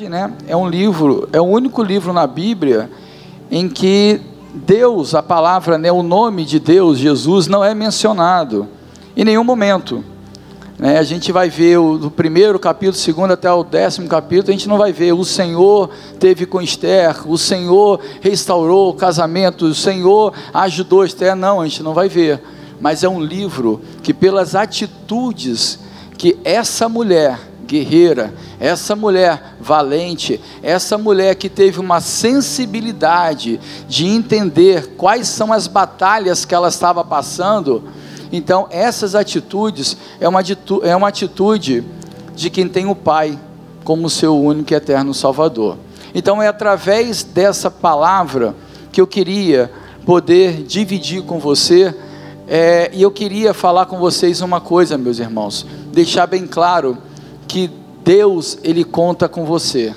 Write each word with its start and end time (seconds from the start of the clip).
Né? 0.00 0.32
É 0.48 0.56
um 0.56 0.66
livro, 0.66 1.28
é 1.34 1.40
o 1.40 1.44
único 1.44 1.82
livro 1.82 2.14
na 2.14 2.26
Bíblia 2.26 2.90
em 3.50 3.68
que 3.68 4.22
Deus, 4.54 5.14
a 5.14 5.22
palavra, 5.22 5.76
né, 5.76 5.92
o 5.92 6.02
nome 6.02 6.46
de 6.46 6.58
Deus, 6.58 6.96
Jesus, 6.96 7.46
não 7.46 7.62
é 7.62 7.74
mencionado 7.74 8.66
em 9.14 9.22
nenhum 9.22 9.44
momento. 9.44 10.02
Né? 10.78 10.98
A 10.98 11.02
gente 11.02 11.30
vai 11.30 11.50
ver 11.50 11.76
o, 11.76 11.98
do 11.98 12.10
primeiro 12.10 12.58
capítulo, 12.58 12.96
segundo 12.96 13.32
até 13.32 13.52
o 13.52 13.62
décimo 13.62 14.08
capítulo, 14.08 14.48
a 14.48 14.52
gente 14.52 14.66
não 14.66 14.78
vai 14.78 14.94
ver 14.94 15.12
o 15.12 15.26
Senhor 15.26 15.90
teve 16.18 16.46
com 16.46 16.62
Esther, 16.62 17.30
o 17.30 17.36
Senhor 17.36 18.00
restaurou 18.22 18.88
o 18.88 18.94
casamento, 18.94 19.66
o 19.66 19.74
Senhor 19.74 20.32
ajudou 20.54 21.04
Esther, 21.04 21.36
não, 21.36 21.60
a 21.60 21.68
gente 21.68 21.82
não 21.82 21.92
vai 21.92 22.08
ver. 22.08 22.40
Mas 22.80 23.04
é 23.04 23.08
um 23.10 23.20
livro 23.20 23.82
que 24.02 24.14
pelas 24.14 24.54
atitudes 24.54 25.78
que 26.16 26.38
essa 26.44 26.88
mulher 26.88 27.51
guerreira, 27.66 28.34
essa 28.60 28.94
mulher 28.94 29.54
valente, 29.60 30.40
essa 30.62 30.98
mulher 30.98 31.34
que 31.34 31.48
teve 31.48 31.80
uma 31.80 32.00
sensibilidade 32.00 33.60
de 33.88 34.06
entender 34.06 34.94
quais 34.96 35.28
são 35.28 35.52
as 35.52 35.66
batalhas 35.66 36.44
que 36.44 36.54
ela 36.54 36.68
estava 36.68 37.04
passando. 37.04 37.84
Então, 38.30 38.66
essas 38.70 39.14
atitudes 39.14 39.96
é 40.20 40.28
uma 40.28 40.40
atitude, 40.40 40.86
é 40.86 40.96
uma 40.96 41.08
atitude 41.08 41.84
de 42.34 42.50
quem 42.50 42.68
tem 42.68 42.86
o 42.86 42.94
Pai 42.94 43.38
como 43.84 44.08
seu 44.08 44.38
único 44.38 44.72
e 44.72 44.76
eterno 44.76 45.12
Salvador. 45.12 45.76
Então, 46.14 46.42
é 46.42 46.48
através 46.48 47.22
dessa 47.22 47.70
palavra 47.70 48.54
que 48.90 49.00
eu 49.00 49.06
queria 49.06 49.70
poder 50.04 50.62
dividir 50.62 51.22
com 51.22 51.38
você. 51.38 51.94
É, 52.46 52.90
e 52.92 53.00
eu 53.00 53.10
queria 53.10 53.54
falar 53.54 53.86
com 53.86 53.98
vocês 53.98 54.40
uma 54.40 54.60
coisa, 54.60 54.98
meus 54.98 55.18
irmãos, 55.18 55.64
deixar 55.92 56.26
bem 56.26 56.46
claro 56.46 56.98
que 57.52 57.70
Deus 58.02 58.56
ele 58.64 58.82
conta 58.82 59.28
com 59.28 59.44
você. 59.44 59.94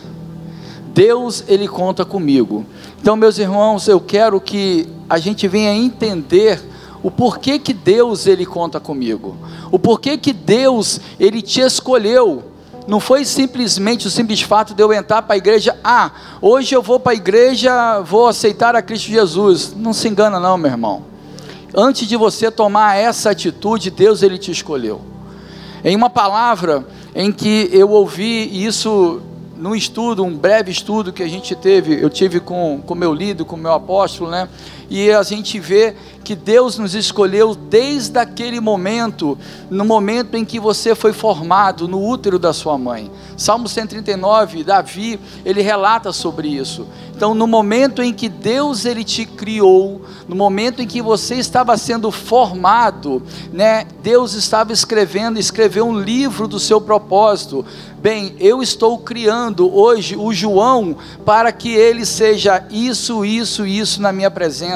Deus 0.93 1.41
ele 1.47 1.69
conta 1.69 2.03
comigo. 2.03 2.65
Então, 2.99 3.15
meus 3.15 3.37
irmãos, 3.37 3.87
eu 3.87 4.01
quero 4.01 4.41
que 4.41 4.89
a 5.09 5.17
gente 5.17 5.47
venha 5.47 5.73
entender 5.73 6.61
o 7.01 7.09
porquê 7.09 7.57
que 7.57 7.71
Deus 7.71 8.27
ele 8.27 8.45
conta 8.45 8.77
comigo. 8.77 9.37
O 9.71 9.79
porquê 9.79 10.17
que 10.17 10.33
Deus 10.33 10.99
ele 11.17 11.41
te 11.41 11.61
escolheu. 11.61 12.43
Não 12.89 12.99
foi 12.99 13.23
simplesmente 13.23 14.05
o 14.05 14.11
simples 14.11 14.41
fato 14.41 14.73
de 14.73 14.83
eu 14.83 14.91
entrar 14.91 15.21
para 15.21 15.35
a 15.35 15.37
igreja, 15.37 15.79
ah, 15.81 16.11
hoje 16.41 16.75
eu 16.75 16.81
vou 16.81 16.99
para 16.99 17.13
a 17.13 17.15
igreja, 17.15 18.01
vou 18.01 18.27
aceitar 18.27 18.75
a 18.75 18.81
Cristo 18.81 19.09
Jesus. 19.09 19.73
Não 19.73 19.93
se 19.93 20.09
engana 20.09 20.41
não, 20.41 20.57
meu 20.57 20.71
irmão. 20.71 21.03
Antes 21.73 22.05
de 22.05 22.17
você 22.17 22.51
tomar 22.51 22.97
essa 22.97 23.29
atitude, 23.29 23.89
Deus 23.91 24.21
ele 24.21 24.37
te 24.37 24.51
escolheu. 24.51 24.99
Em 25.85 25.95
uma 25.95 26.09
palavra, 26.09 26.83
em 27.15 27.31
que 27.31 27.69
eu 27.71 27.89
ouvi 27.89 28.65
isso 28.65 29.21
num 29.55 29.73
estudo, 29.73 30.21
um 30.23 30.35
breve 30.35 30.69
estudo 30.69 31.13
que 31.13 31.23
a 31.23 31.27
gente 31.29 31.55
teve, 31.55 32.03
eu 32.03 32.09
tive 32.09 32.41
com 32.41 32.81
o 32.85 32.95
meu 32.95 33.13
líder, 33.13 33.45
com 33.45 33.55
o 33.55 33.59
meu 33.59 33.71
apóstolo, 33.71 34.29
né? 34.29 34.49
E 34.89 35.11
a 35.11 35.23
gente 35.23 35.59
vê 35.59 35.95
que 36.23 36.35
Deus 36.35 36.77
nos 36.79 36.95
escolheu 36.95 37.53
desde 37.53 38.17
aquele 38.17 38.59
momento, 38.59 39.37
no 39.69 39.85
momento 39.85 40.35
em 40.35 40.43
que 40.43 40.59
você 40.59 40.95
foi 40.95 41.13
formado 41.13 41.87
no 41.87 42.03
útero 42.03 42.39
da 42.39 42.51
sua 42.51 42.77
mãe. 42.77 43.11
Salmo 43.37 43.69
139, 43.69 44.63
Davi, 44.63 45.19
ele 45.45 45.61
relata 45.61 46.11
sobre 46.11 46.47
isso. 46.47 46.87
Então, 47.15 47.33
no 47.33 47.47
momento 47.47 48.01
em 48.01 48.11
que 48.11 48.27
Deus 48.27 48.83
ele 48.83 49.03
te 49.03 49.25
criou, 49.25 50.01
no 50.27 50.35
momento 50.35 50.81
em 50.81 50.87
que 50.87 51.01
você 51.01 51.35
estava 51.35 51.77
sendo 51.77 52.11
formado, 52.11 53.23
né, 53.53 53.85
Deus 54.03 54.33
estava 54.33 54.73
escrevendo, 54.73 55.39
escreveu 55.39 55.85
um 55.85 55.97
livro 55.97 56.47
do 56.47 56.59
seu 56.59 56.81
propósito. 56.81 57.65
Bem, 57.99 58.35
eu 58.39 58.61
estou 58.61 58.97
criando 58.97 59.73
hoje 59.73 60.15
o 60.15 60.33
João 60.33 60.97
para 61.25 61.51
que 61.51 61.69
ele 61.73 62.05
seja 62.05 62.65
isso, 62.69 63.23
isso, 63.23 63.65
isso 63.65 64.01
na 64.01 64.11
minha 64.11 64.29
presença. 64.29 64.74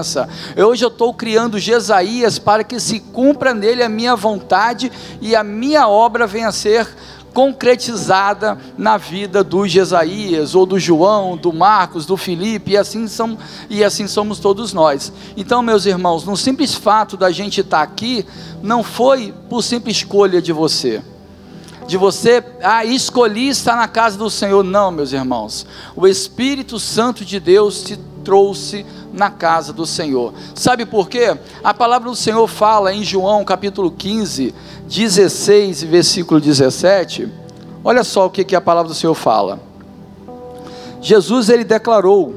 Hoje 0.57 0.83
eu 0.83 0.89
estou 0.89 1.13
criando 1.13 1.59
Jesaías 1.59 2.39
para 2.39 2.63
que 2.63 2.79
se 2.79 2.99
cumpra 2.99 3.53
nele 3.53 3.83
a 3.83 3.89
minha 3.89 4.15
vontade 4.15 4.91
e 5.21 5.35
a 5.35 5.43
minha 5.43 5.87
obra 5.87 6.25
venha 6.27 6.49
a 6.49 6.51
ser 6.51 6.87
concretizada 7.33 8.57
na 8.77 8.97
vida 8.97 9.43
do 9.43 9.67
Jesaías, 9.67 10.55
ou 10.55 10.65
do 10.65 10.79
João, 10.79 11.37
do 11.37 11.53
Marcos, 11.53 12.05
do 12.05 12.17
Felipe, 12.17 12.71
e 12.71 12.77
assim, 12.77 13.07
são, 13.07 13.37
e 13.69 13.83
assim 13.83 14.07
somos 14.07 14.39
todos 14.39 14.73
nós. 14.73 15.11
Então, 15.37 15.61
meus 15.61 15.85
irmãos, 15.85 16.25
no 16.25 16.35
simples 16.35 16.73
fato 16.73 17.15
da 17.15 17.31
gente 17.31 17.61
estar 17.61 17.81
aqui, 17.81 18.25
não 18.61 18.83
foi 18.83 19.33
por 19.49 19.63
simples 19.63 19.97
escolha 19.97 20.41
de 20.41 20.51
você. 20.51 21.01
De 21.87 21.97
você, 21.97 22.43
ah, 22.61 22.85
escolhi 22.85 23.49
estar 23.49 23.75
na 23.75 23.87
casa 23.87 24.17
do 24.17 24.29
Senhor. 24.29 24.63
Não, 24.63 24.91
meus 24.91 25.11
irmãos. 25.11 25.65
O 25.95 26.07
Espírito 26.07 26.79
Santo 26.79 27.25
de 27.25 27.39
Deus 27.39 27.81
te 27.81 27.95
trouxe 28.29 28.85
na 29.11 29.31
casa 29.31 29.73
do 29.73 29.87
Senhor. 29.87 30.35
Sabe 30.53 30.85
por 30.85 31.09
quê? 31.09 31.35
A 31.63 31.73
palavra 31.73 32.11
do 32.11 32.15
Senhor 32.15 32.47
fala 32.47 32.93
em 32.93 33.03
João 33.03 33.43
capítulo 33.43 33.89
15, 33.89 34.53
16 34.85 35.81
versículo 35.81 36.39
17. 36.39 37.27
Olha 37.83 38.03
só 38.03 38.27
o 38.27 38.29
que, 38.29 38.43
que 38.43 38.55
a 38.55 38.61
palavra 38.61 38.89
do 38.89 38.93
Senhor 38.93 39.15
fala. 39.15 39.59
Jesus 41.01 41.49
ele 41.49 41.63
declarou: 41.63 42.35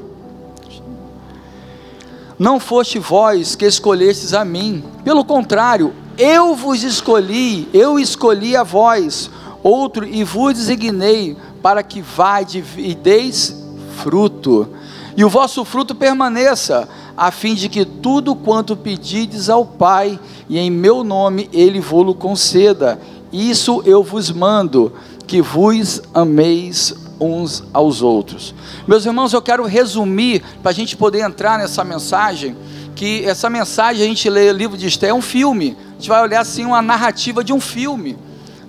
Não 2.39 2.59
foste 2.59 2.97
vós 2.97 3.55
que 3.55 3.63
escolhestes 3.63 4.33
a 4.33 4.43
mim, 4.43 4.83
pelo 5.03 5.23
contrário, 5.23 5.93
eu 6.17 6.55
vos 6.55 6.81
escolhi, 6.81 7.69
eu 7.71 7.99
escolhi 7.99 8.55
a 8.55 8.63
vós, 8.63 9.29
outro 9.61 10.03
e 10.07 10.23
vos 10.23 10.55
designei 10.55 11.37
para 11.61 11.83
que 11.83 12.01
vade 12.01 12.63
e 12.77 12.95
deis 12.95 13.63
fruto 13.97 14.67
e 15.15 15.23
o 15.23 15.29
vosso 15.29 15.63
fruto 15.63 15.93
permaneça, 15.93 16.87
a 17.15 17.29
fim 17.29 17.53
de 17.53 17.69
que 17.69 17.85
tudo 17.85 18.35
quanto 18.35 18.75
pedides 18.75 19.49
ao 19.49 19.65
Pai, 19.65 20.19
e 20.49 20.57
em 20.57 20.71
meu 20.71 21.03
nome 21.03 21.49
ele 21.53 21.79
vô-lo 21.79 22.15
conceda. 22.15 22.99
Isso 23.31 23.83
eu 23.85 24.03
vos 24.03 24.31
mando, 24.31 24.93
que 25.27 25.41
vos 25.41 26.01
ameis 26.13 26.95
uns 27.19 27.63
aos 27.71 28.01
outros. 28.01 28.53
Meus 28.87 29.05
irmãos, 29.05 29.33
eu 29.33 29.41
quero 29.41 29.65
resumir, 29.65 30.43
para 30.61 30.71
a 30.71 30.73
gente 30.73 30.97
poder 30.97 31.19
entrar 31.19 31.57
nessa 31.57 31.83
mensagem, 31.83 32.55
que 32.95 33.23
essa 33.25 33.49
mensagem 33.49 34.03
a 34.03 34.07
gente 34.07 34.29
lê 34.29 34.49
o 34.49 34.53
livro 34.53 34.77
de 34.77 34.87
Esté, 34.87 35.07
é 35.07 35.13
um 35.13 35.21
filme, 35.21 35.77
a 35.91 35.93
gente 35.93 36.09
vai 36.09 36.21
olhar 36.21 36.41
assim 36.41 36.65
uma 36.65 36.81
narrativa 36.81 37.43
de 37.43 37.53
um 37.53 37.59
filme, 37.59 38.17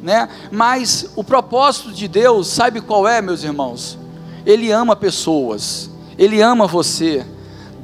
né? 0.02 0.28
mas 0.50 1.10
o 1.16 1.24
propósito 1.24 1.92
de 1.92 2.06
Deus, 2.06 2.48
sabe 2.48 2.80
qual 2.80 3.08
é, 3.08 3.20
meus 3.20 3.42
irmãos? 3.42 3.98
Ele 4.46 4.70
ama 4.70 4.94
pessoas, 4.94 5.90
ele 6.18 6.40
ama 6.40 6.66
você. 6.66 7.24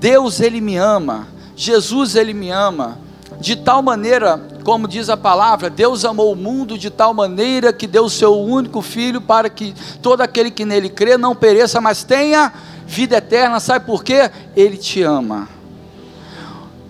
Deus, 0.00 0.40
Ele 0.40 0.60
me 0.60 0.76
ama. 0.76 1.28
Jesus, 1.54 2.16
Ele 2.16 2.32
me 2.32 2.50
ama. 2.50 2.98
De 3.38 3.54
tal 3.54 3.82
maneira, 3.82 4.38
como 4.64 4.88
diz 4.88 5.08
a 5.08 5.16
palavra, 5.16 5.70
Deus 5.70 6.04
amou 6.04 6.32
o 6.32 6.36
mundo 6.36 6.78
de 6.78 6.90
tal 6.90 7.12
maneira 7.12 7.72
que 7.72 7.86
deu 7.86 8.04
o 8.04 8.10
seu 8.10 8.38
único 8.38 8.80
filho 8.82 9.20
para 9.20 9.48
que 9.48 9.74
todo 10.02 10.22
aquele 10.22 10.50
que 10.50 10.64
nele 10.64 10.88
crê 10.88 11.16
não 11.16 11.34
pereça, 11.34 11.80
mas 11.80 12.02
tenha 12.02 12.52
vida 12.86 13.18
eterna. 13.18 13.60
Sabe 13.60 13.84
por 13.84 14.02
quê? 14.02 14.30
Ele 14.56 14.76
te 14.76 15.02
ama. 15.02 15.48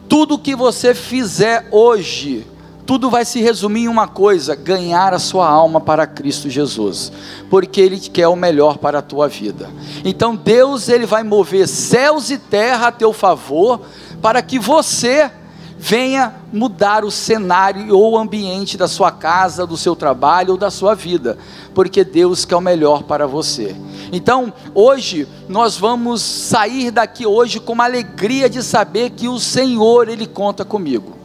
Tudo 0.09 0.39
que 0.39 0.57
você 0.57 0.95
fizer 0.95 1.69
hoje, 1.71 2.47
tudo 2.91 3.09
vai 3.09 3.25
se 3.25 3.41
resumir 3.41 3.83
em 3.83 3.89
uma 3.89 4.09
coisa: 4.09 4.57
ganhar 4.57 5.15
a 5.15 5.19
sua 5.21 5.49
alma 5.49 5.81
para 5.81 6.09
Cristo 6.09 6.51
Jesus, 6.51 7.13
porque 7.49 7.81
Ele 7.81 8.01
quer 8.01 8.27
o 8.27 8.35
melhor 8.35 8.79
para 8.79 8.99
a 8.99 9.03
tua 9.03 9.29
vida. 9.29 9.71
Então 10.05 10.35
Deus 10.35 10.89
ele 10.89 11.07
vai 11.07 11.23
mover 11.23 11.69
céus 11.69 12.31
e 12.31 12.37
terra 12.37 12.89
a 12.89 12.93
teu 12.93 13.13
favor, 13.13 13.83
para 14.21 14.43
que 14.43 14.59
você 14.59 15.31
venha 15.79 16.35
mudar 16.53 17.05
o 17.05 17.13
cenário 17.13 17.97
ou 17.97 18.15
o 18.15 18.19
ambiente 18.19 18.77
da 18.77 18.89
sua 18.89 19.13
casa, 19.13 19.65
do 19.65 19.77
seu 19.77 19.95
trabalho 19.95 20.51
ou 20.51 20.57
da 20.57 20.69
sua 20.69 20.97
vida, 20.97 21.39
porque 21.73 22.03
Deus 22.03 22.45
quer 22.45 22.57
o 22.57 22.61
melhor 22.61 23.05
para 23.05 23.25
você. 23.25 23.77
Então, 24.11 24.53
hoje 24.75 25.29
nós 25.49 25.77
vamos 25.77 26.23
sair 26.23 26.91
daqui 26.91 27.25
hoje 27.25 27.61
com 27.61 27.73
uma 27.73 27.85
alegria 27.85 28.51
de 28.51 28.65
saber 28.65 29.11
que 29.11 29.29
o 29.29 29.39
Senhor 29.39 30.09
ele 30.09 30.27
conta 30.27 30.65
comigo 30.65 31.20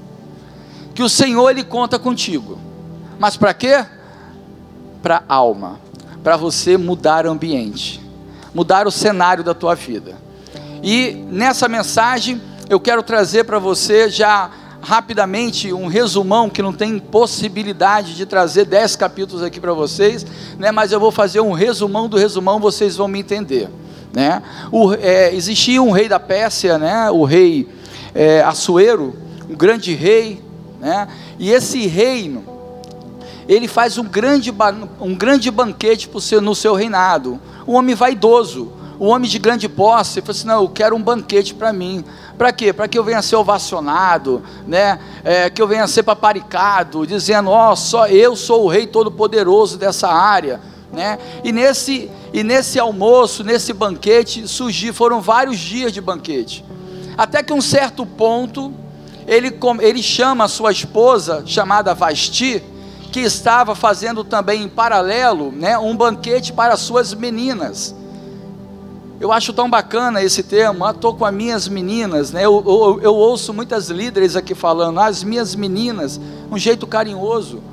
que 0.95 1.03
o 1.03 1.09
Senhor 1.09 1.49
ele 1.49 1.63
conta 1.63 1.99
contigo. 1.99 2.57
Mas 3.19 3.35
para 3.35 3.53
quê? 3.53 3.85
Para 5.03 5.23
alma, 5.27 5.79
para 6.23 6.37
você 6.37 6.77
mudar 6.77 7.27
o 7.27 7.29
ambiente, 7.29 8.01
mudar 8.53 8.87
o 8.87 8.91
cenário 8.91 9.43
da 9.43 9.53
tua 9.53 9.75
vida. 9.75 10.15
E 10.81 11.13
nessa 11.29 11.67
mensagem 11.67 12.41
eu 12.69 12.79
quero 12.79 13.03
trazer 13.03 13.43
para 13.43 13.59
você 13.59 14.09
já 14.09 14.49
rapidamente 14.81 15.73
um 15.73 15.87
resumão 15.87 16.49
que 16.49 16.61
não 16.61 16.71
tem 16.71 16.97
possibilidade 16.99 18.15
de 18.15 18.25
trazer 18.25 18.65
dez 18.65 18.95
capítulos 18.95 19.43
aqui 19.43 19.59
para 19.59 19.73
vocês, 19.73 20.25
né? 20.57 20.71
Mas 20.71 20.91
eu 20.91 20.99
vou 20.99 21.11
fazer 21.11 21.39
um 21.41 21.51
resumão 21.51 22.07
do 22.07 22.17
resumão, 22.17 22.59
vocês 22.59 22.95
vão 22.95 23.07
me 23.07 23.19
entender, 23.19 23.67
né? 24.13 24.41
O, 24.71 24.93
é, 24.93 25.33
existia 25.33 25.81
um 25.81 25.91
rei 25.91 26.07
da 26.07 26.19
Pérsia, 26.19 26.77
né? 26.77 27.09
O 27.09 27.23
rei 27.23 27.67
é, 28.13 28.41
Assuero, 28.43 29.15
um 29.49 29.55
grande 29.55 29.93
rei, 29.93 30.44
né? 30.79 31.07
E 31.39 31.51
esse 31.51 31.85
reino, 31.87 32.43
ele 33.47 33.67
faz 33.67 33.97
um 33.97 34.03
grande, 34.03 34.53
um 34.99 35.15
grande 35.15 35.51
banquete 35.51 36.09
seu, 36.19 36.41
no 36.41 36.55
seu 36.55 36.73
reinado. 36.73 37.39
Um 37.67 37.73
homem 37.73 37.95
vaidoso, 37.95 38.71
um 38.99 39.07
homem 39.07 39.29
de 39.29 39.39
grande 39.39 39.67
posse, 39.67 40.19
ele 40.19 40.25
falou 40.25 40.37
assim: 40.37 40.47
não, 40.47 40.61
eu 40.63 40.69
quero 40.69 40.95
um 40.95 41.01
banquete 41.01 41.53
para 41.53 41.73
mim. 41.73 42.03
Para 42.37 42.51
quê? 42.51 42.73
Para 42.73 42.87
que 42.87 42.97
eu 42.97 43.03
venha 43.03 43.21
ser 43.21 43.35
ovacionado, 43.35 44.43
né? 44.67 44.99
É, 45.23 45.49
que 45.49 45.61
eu 45.61 45.67
venha 45.67 45.87
ser 45.87 46.03
paparicado, 46.03 47.05
dizendo: 47.05 47.49
ó, 47.49 47.71
oh, 47.71 47.75
só 47.75 48.07
eu 48.07 48.35
sou 48.35 48.65
o 48.65 48.67
rei 48.67 48.87
todo-poderoso 48.87 49.77
dessa 49.77 50.07
área. 50.07 50.59
Né? 50.91 51.19
E, 51.43 51.51
nesse, 51.51 52.09
e 52.31 52.41
nesse 52.41 52.79
almoço, 52.79 53.43
nesse 53.43 53.73
banquete, 53.73 54.47
surgiu, 54.47 54.93
foram 54.93 55.19
vários 55.19 55.59
dias 55.59 55.91
de 55.91 55.99
banquete. 55.99 56.63
Até 57.17 57.43
que 57.43 57.51
um 57.51 57.61
certo 57.61 58.05
ponto, 58.05 58.73
ele, 59.27 59.57
ele 59.81 60.03
chama 60.03 60.43
a 60.43 60.47
sua 60.47 60.71
esposa, 60.71 61.43
chamada 61.45 61.93
Vasti, 61.93 62.61
que 63.11 63.21
estava 63.21 63.75
fazendo 63.75 64.23
também 64.23 64.63
em 64.63 64.69
paralelo 64.69 65.51
né, 65.51 65.77
um 65.77 65.95
banquete 65.95 66.51
para 66.51 66.75
suas 66.75 67.13
meninas. 67.13 67.95
Eu 69.19 69.31
acho 69.31 69.53
tão 69.53 69.69
bacana 69.69 70.21
esse 70.21 70.43
termo, 70.43 70.87
estou 70.89 71.11
ah, 71.11 71.15
com 71.15 71.25
as 71.25 71.33
minhas 71.33 71.67
meninas, 71.69 72.31
né? 72.31 72.45
Eu, 72.45 72.61
eu, 72.67 72.99
eu, 73.01 73.15
ouço 73.15 73.53
muitas 73.53 73.89
líderes 73.89 74.35
aqui 74.35 74.53
falando, 74.53 74.99
ah, 74.99 75.05
as 75.05 75.23
minhas 75.23 75.55
meninas, 75.55 76.19
um 76.51 76.57
jeito 76.57 76.85
carinhoso, 76.85 77.63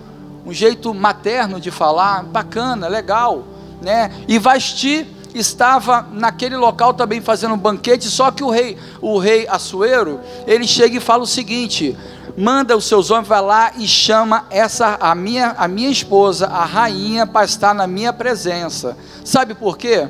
um 0.47 0.53
jeito 0.53 0.95
materno 0.95 1.61
de 1.61 1.73
falar, 1.73 2.23
bacana, 2.23 2.87
legal, 2.87 3.43
né? 3.81 4.13
E 4.29 4.39
Vasti 4.39 5.05
estava 5.35 6.07
naquele 6.13 6.57
local 6.57 6.93
também 6.95 7.21
fazendo 7.21 7.55
um 7.55 7.59
banquete, 7.59 8.09
só 8.09 8.31
que 8.31 8.45
o 8.45 8.51
rei, 8.51 8.77
o 9.01 9.19
rei 9.19 9.47
Assuero, 9.49 10.21
ele 10.47 10.67
chega 10.67 10.97
e 10.97 11.01
fala 11.01 11.23
o 11.23 11.27
seguinte: 11.27 11.97
manda 12.37 12.77
os 12.77 12.85
seus 12.85 13.11
homens, 13.11 13.29
vai 13.29 13.41
lá 13.41 13.73
e 13.77 13.87
chama 13.87 14.47
essa 14.51 14.99
a 15.01 15.15
minha 15.15 15.55
a 15.57 15.67
minha 15.67 15.91
esposa, 15.91 16.47
a 16.47 16.65
rainha, 16.65 17.27
para 17.27 17.45
estar 17.45 17.75
na 17.75 17.87
minha 17.87 18.13
presença. 18.13 18.97
Sabe 19.25 19.55
por 19.55 19.79
quê? 19.79 20.09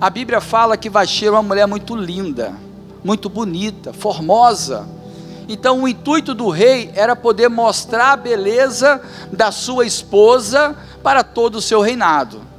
A 0.00 0.10
Bíblia 0.10 0.40
fala 0.40 0.76
que 0.76 0.90
Vasti 0.90 1.26
era 1.26 1.36
uma 1.36 1.42
mulher 1.42 1.66
muito 1.66 1.94
linda, 1.94 2.54
muito 3.04 3.28
bonita, 3.28 3.92
formosa. 3.92 4.86
Então 5.48 5.82
o 5.82 5.88
intuito 5.88 6.34
do 6.34 6.48
rei 6.48 6.90
era 6.94 7.14
poder 7.14 7.48
mostrar 7.48 8.12
a 8.12 8.16
beleza 8.16 9.00
da 9.32 9.50
sua 9.50 9.84
esposa 9.84 10.76
para 11.02 11.22
todo 11.22 11.56
o 11.56 11.62
seu 11.62 11.80
reinado. 11.80 12.51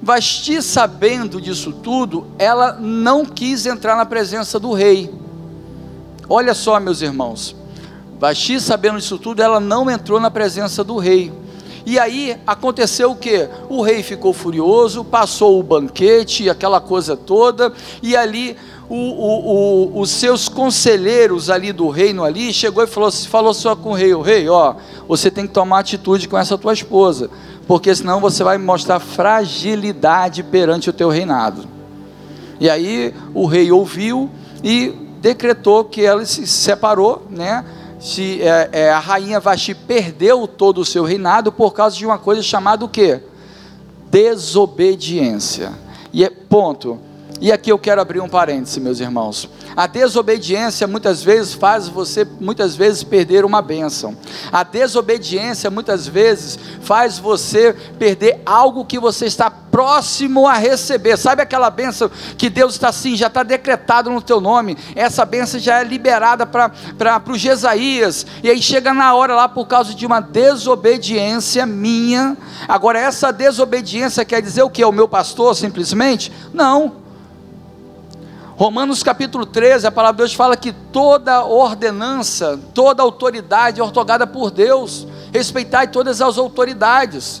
Vasti, 0.00 0.62
sabendo 0.62 1.40
disso 1.40 1.72
tudo, 1.72 2.26
ela 2.38 2.72
não 2.72 3.24
quis 3.24 3.66
entrar 3.66 3.96
na 3.96 4.06
presença 4.06 4.58
do 4.58 4.72
rei. 4.72 5.12
Olha 6.28 6.54
só, 6.54 6.78
meus 6.78 7.02
irmãos. 7.02 7.56
Vasti, 8.18 8.60
sabendo 8.60 8.98
disso 8.98 9.18
tudo, 9.18 9.42
ela 9.42 9.60
não 9.60 9.90
entrou 9.90 10.20
na 10.20 10.30
presença 10.30 10.84
do 10.84 10.96
rei. 10.98 11.32
E 11.88 11.98
aí 11.98 12.36
aconteceu 12.46 13.12
o 13.12 13.16
que? 13.16 13.48
O 13.68 13.80
rei 13.80 14.02
ficou 14.02 14.34
furioso, 14.34 15.02
passou 15.02 15.58
o 15.58 15.62
banquete, 15.62 16.50
aquela 16.50 16.82
coisa 16.82 17.16
toda, 17.16 17.72
e 18.02 18.14
ali 18.14 18.58
o, 18.90 18.94
o, 18.94 19.96
o, 19.96 20.00
os 20.00 20.10
seus 20.10 20.48
conselheiros 20.50 21.48
ali 21.48 21.72
do 21.72 21.88
reino 21.88 22.24
ali 22.24 22.52
chegou 22.52 22.84
e 22.84 22.86
falou, 22.86 23.10
falou 23.10 23.54
só 23.54 23.74
com 23.74 23.90
o 23.90 23.94
rei, 23.94 24.12
o 24.12 24.20
rei, 24.20 24.48
ó, 24.50 24.74
você 25.08 25.30
tem 25.30 25.46
que 25.46 25.52
tomar 25.54 25.78
atitude 25.78 26.28
com 26.28 26.36
essa 26.36 26.58
tua 26.58 26.74
esposa, 26.74 27.30
porque 27.68 27.94
senão 27.94 28.18
você 28.18 28.42
vai 28.42 28.56
mostrar 28.56 28.98
fragilidade 28.98 30.42
perante 30.42 30.88
o 30.88 30.92
teu 30.92 31.10
reinado. 31.10 31.68
E 32.58 32.68
aí 32.68 33.14
o 33.34 33.44
rei 33.44 33.70
ouviu 33.70 34.30
e 34.64 34.88
decretou 35.20 35.84
que 35.84 36.02
ela 36.02 36.24
se 36.24 36.46
separou, 36.46 37.26
né? 37.28 37.62
Se 38.00 38.40
é, 38.40 38.70
é, 38.72 38.90
a 38.90 38.98
rainha 38.98 39.38
Vasti 39.38 39.74
perdeu 39.74 40.48
todo 40.48 40.80
o 40.80 40.84
seu 40.84 41.04
reinado 41.04 41.52
por 41.52 41.74
causa 41.74 41.94
de 41.94 42.06
uma 42.06 42.16
coisa 42.16 42.42
chamada 42.42 42.86
o 42.86 42.88
quê? 42.88 43.20
Desobediência. 44.10 45.72
E 46.10 46.24
é 46.24 46.30
ponto. 46.30 46.98
E 47.40 47.52
aqui 47.52 47.70
eu 47.70 47.78
quero 47.78 48.00
abrir 48.00 48.20
um 48.20 48.28
parêntese, 48.28 48.80
meus 48.80 48.98
irmãos. 48.98 49.48
A 49.76 49.86
desobediência 49.86 50.88
muitas 50.88 51.22
vezes 51.22 51.54
faz 51.54 51.88
você 51.88 52.26
muitas 52.40 52.74
vezes 52.74 53.04
perder 53.04 53.44
uma 53.44 53.62
bênção. 53.62 54.16
A 54.50 54.64
desobediência 54.64 55.70
muitas 55.70 56.06
vezes 56.06 56.58
faz 56.80 57.18
você 57.18 57.72
perder 57.96 58.42
algo 58.44 58.84
que 58.84 58.98
você 58.98 59.26
está 59.26 59.48
próximo 59.48 60.48
a 60.48 60.54
receber. 60.54 61.16
Sabe 61.16 61.40
aquela 61.40 61.70
bênção 61.70 62.10
que 62.36 62.50
Deus 62.50 62.72
está 62.72 62.88
assim, 62.88 63.14
já 63.14 63.28
está 63.28 63.44
decretado 63.44 64.10
no 64.10 64.20
teu 64.20 64.40
nome. 64.40 64.76
Essa 64.96 65.24
bênção 65.24 65.60
já 65.60 65.80
é 65.80 65.84
liberada 65.84 66.44
para 66.44 67.22
o 67.28 67.38
Jesaías. 67.38 68.26
E 68.42 68.50
aí 68.50 68.60
chega 68.60 68.92
na 68.92 69.14
hora 69.14 69.36
lá 69.36 69.48
por 69.48 69.68
causa 69.68 69.94
de 69.94 70.04
uma 70.04 70.18
desobediência 70.18 71.64
minha. 71.64 72.36
Agora, 72.66 72.98
essa 72.98 73.32
desobediência 73.32 74.24
quer 74.24 74.42
dizer 74.42 74.64
o 74.64 74.70
que? 74.70 74.84
O 74.84 74.90
meu 74.90 75.06
pastor 75.06 75.54
simplesmente? 75.54 76.32
Não. 76.52 77.07
Romanos 78.58 79.04
capítulo 79.04 79.46
13, 79.46 79.86
a 79.86 79.92
palavra 79.92 80.16
de 80.16 80.22
Deus 80.24 80.34
fala 80.34 80.56
que 80.56 80.72
toda 80.72 81.44
ordenança, 81.44 82.58
toda 82.74 83.04
autoridade 83.04 83.80
é 83.80 83.84
ortogada 83.84 84.26
por 84.26 84.50
Deus. 84.50 85.06
Respeitai 85.32 85.86
todas 85.86 86.20
as 86.20 86.36
autoridades. 86.36 87.40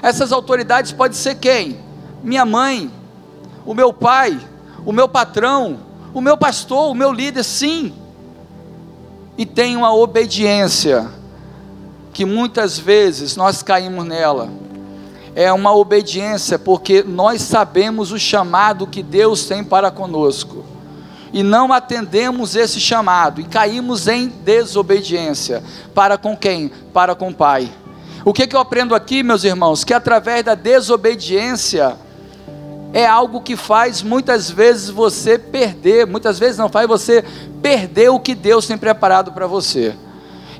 Essas 0.00 0.30
autoridades 0.30 0.92
podem 0.92 1.18
ser 1.18 1.34
quem? 1.34 1.80
Minha 2.22 2.44
mãe, 2.44 2.88
o 3.66 3.74
meu 3.74 3.92
pai, 3.92 4.40
o 4.86 4.92
meu 4.92 5.08
patrão, 5.08 5.80
o 6.14 6.20
meu 6.20 6.36
pastor, 6.36 6.88
o 6.88 6.94
meu 6.94 7.12
líder, 7.12 7.42
sim. 7.42 7.92
E 9.36 9.44
tem 9.44 9.76
uma 9.76 9.92
obediência 9.92 11.10
que 12.12 12.24
muitas 12.24 12.78
vezes 12.78 13.34
nós 13.34 13.60
caímos 13.60 14.06
nela 14.06 14.48
é 15.34 15.52
uma 15.52 15.74
obediência, 15.74 16.58
porque 16.58 17.02
nós 17.02 17.42
sabemos 17.42 18.12
o 18.12 18.18
chamado 18.18 18.86
que 18.86 19.02
Deus 19.02 19.46
tem 19.46 19.64
para 19.64 19.90
conosco. 19.90 20.64
E 21.32 21.42
não 21.42 21.72
atendemos 21.72 22.54
esse 22.54 22.78
chamado 22.78 23.40
e 23.40 23.44
caímos 23.44 24.06
em 24.06 24.28
desobediência. 24.28 25.64
Para 25.92 26.16
com 26.16 26.36
quem? 26.36 26.70
Para 26.92 27.14
com 27.16 27.28
o 27.30 27.34
Pai. 27.34 27.68
O 28.24 28.32
que, 28.32 28.46
que 28.46 28.54
eu 28.54 28.60
aprendo 28.60 28.94
aqui, 28.94 29.22
meus 29.22 29.42
irmãos? 29.42 29.82
Que 29.82 29.92
através 29.92 30.44
da 30.44 30.54
desobediência 30.54 31.96
é 32.92 33.04
algo 33.04 33.40
que 33.40 33.56
faz 33.56 34.00
muitas 34.00 34.48
vezes 34.48 34.88
você 34.88 35.36
perder, 35.36 36.06
muitas 36.06 36.38
vezes 36.38 36.56
não 36.56 36.68
faz 36.68 36.86
você 36.86 37.24
perder 37.60 38.10
o 38.10 38.20
que 38.20 38.36
Deus 38.36 38.68
tem 38.68 38.78
preparado 38.78 39.32
para 39.32 39.48
você. 39.48 39.96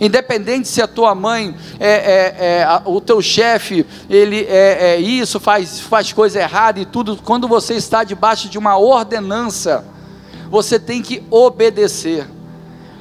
Independente 0.05 0.69
se 0.69 0.83
a 0.83 0.87
tua 0.87 1.15
mãe, 1.15 1.57
é, 1.81 1.89
é, 1.89 2.61
é 2.61 2.83
o 2.85 3.01
teu 3.01 3.23
chefe, 3.23 3.87
ele 4.11 4.41
é, 4.41 4.97
é, 4.97 5.01
isso, 5.01 5.41
faz, 5.41 5.81
faz 5.81 6.13
coisa 6.13 6.41
errada 6.41 6.79
e 6.79 6.85
tudo, 6.85 7.17
quando 7.25 7.49
você 7.49 7.73
está 7.73 8.05
debaixo 8.05 8.51
de 8.51 8.59
uma 8.59 8.77
ordenança, 8.77 9.83
você 10.51 10.79
tem 10.79 11.01
que 11.01 11.23
obedecer. 11.31 12.29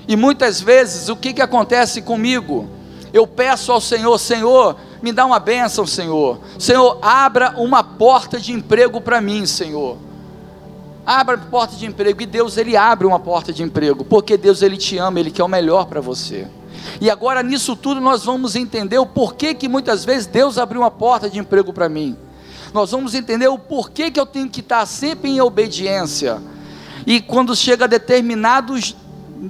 E 0.08 0.16
muitas 0.16 0.62
vezes, 0.62 1.10
o 1.10 1.18
que, 1.18 1.34
que 1.34 1.42
acontece 1.42 2.02
comigo? 2.02 2.70
Eu 3.12 3.28
peço 3.28 3.74
ao 3.74 3.82
Senhor, 3.82 4.18
Senhor, 4.18 4.78
me 5.02 5.12
dá 5.12 5.26
uma 5.26 5.40
bênção, 5.40 5.86
Senhor. 5.86 6.40
Senhor, 6.58 7.00
abra 7.02 7.54
uma 7.58 7.84
porta 7.84 8.40
de 8.40 8.54
emprego 8.54 9.02
para 9.02 9.20
mim, 9.20 9.46
Senhor. 9.46 9.98
Abra 11.06 11.38
porta 11.38 11.76
de 11.76 11.86
emprego 11.86 12.22
e 12.22 12.26
Deus 12.26 12.56
ele 12.56 12.78
abre 12.78 13.06
uma 13.06 13.20
porta 13.20 13.52
de 13.52 13.62
emprego, 13.62 14.06
porque 14.06 14.38
Deus 14.38 14.62
ele 14.62 14.78
te 14.78 14.98
ama, 14.98 15.20
ele 15.20 15.32
quer 15.32 15.44
o 15.44 15.50
melhor 15.50 15.88
para 15.88 16.00
você. 16.00 16.48
E 17.00 17.10
agora 17.10 17.44
nisso 17.44 17.76
tudo 17.76 18.00
nós 18.00 18.24
vamos 18.24 18.56
entender 18.56 18.98
o 18.98 19.06
porquê 19.06 19.54
que 19.54 19.68
muitas 19.68 20.04
vezes 20.06 20.26
Deus 20.26 20.58
abriu 20.58 20.82
uma 20.82 20.92
porta 20.92 21.30
de 21.30 21.40
emprego 21.40 21.74
para 21.74 21.90
mim. 21.90 22.18
Nós 22.74 22.92
vamos 22.92 23.14
entender 23.14 23.48
o 23.48 23.58
porquê 23.58 24.10
que 24.10 24.20
eu 24.20 24.26
tenho 24.26 24.50
que 24.50 24.60
estar 24.60 24.86
sempre 24.86 25.30
em 25.30 25.42
obediência. 25.42 26.42
E 27.06 27.22
quando 27.22 27.56
chega 27.56 27.88
determinados 27.88 28.96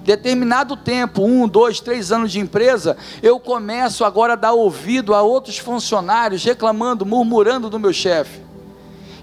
determinado 0.01 0.75
tempo, 0.75 1.23
um, 1.23 1.47
dois, 1.47 1.79
três 1.79 2.11
anos 2.11 2.31
de 2.31 2.39
empresa, 2.39 2.97
eu 3.21 3.39
começo 3.39 4.03
agora 4.03 4.33
a 4.33 4.35
dar 4.35 4.53
ouvido 4.53 5.13
a 5.13 5.21
outros 5.21 5.59
funcionários 5.59 6.43
reclamando, 6.43 7.05
murmurando 7.05 7.69
do 7.69 7.79
meu 7.79 7.93
chefe. 7.93 8.41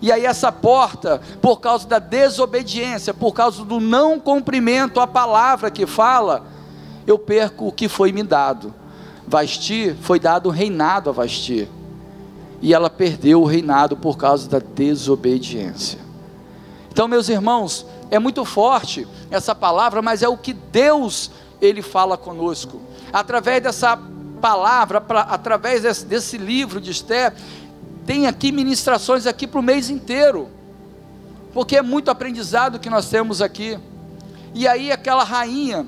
E 0.02 0.10
aí 0.10 0.24
essa 0.24 0.50
porta, 0.50 1.20
por 1.42 1.60
causa 1.60 1.86
da 1.86 1.98
desobediência, 1.98 3.12
por 3.12 3.32
causa 3.32 3.64
do 3.64 3.80
não 3.80 4.18
cumprimento 4.18 5.00
à 5.00 5.06
palavra 5.06 5.70
que 5.70 5.86
fala, 5.86 6.46
eu 7.10 7.18
perco 7.18 7.68
o 7.68 7.72
que 7.72 7.88
foi 7.88 8.12
me 8.12 8.22
dado. 8.22 8.74
Vasti 9.26 9.96
foi 10.02 10.18
dado 10.18 10.46
o 10.46 10.52
reinado 10.52 11.10
a 11.10 11.12
Vasti. 11.12 11.68
E 12.60 12.74
ela 12.74 12.90
perdeu 12.90 13.42
o 13.42 13.46
reinado 13.46 13.96
por 13.96 14.16
causa 14.18 14.48
da 14.48 14.58
desobediência. 14.58 15.98
Então, 16.90 17.06
meus 17.06 17.28
irmãos, 17.28 17.86
é 18.10 18.18
muito 18.18 18.44
forte 18.44 19.06
essa 19.30 19.54
palavra, 19.54 20.02
mas 20.02 20.22
é 20.22 20.28
o 20.28 20.36
que 20.36 20.52
Deus 20.52 21.30
ele 21.60 21.80
fala 21.80 22.16
conosco. 22.16 22.80
Através 23.12 23.62
dessa 23.62 23.98
palavra, 24.40 25.00
pra, 25.00 25.20
através 25.20 25.82
desse, 25.82 26.04
desse 26.04 26.36
livro 26.36 26.80
de 26.80 26.90
Esther, 26.90 27.32
tem 28.04 28.26
aqui 28.26 28.50
ministrações 28.50 29.26
aqui 29.26 29.46
para 29.46 29.60
o 29.60 29.62
mês 29.62 29.88
inteiro. 29.88 30.48
Porque 31.54 31.76
é 31.76 31.82
muito 31.82 32.10
aprendizado 32.10 32.78
que 32.78 32.90
nós 32.90 33.08
temos 33.08 33.40
aqui. 33.40 33.78
E 34.52 34.66
aí 34.66 34.90
aquela 34.90 35.22
rainha, 35.22 35.86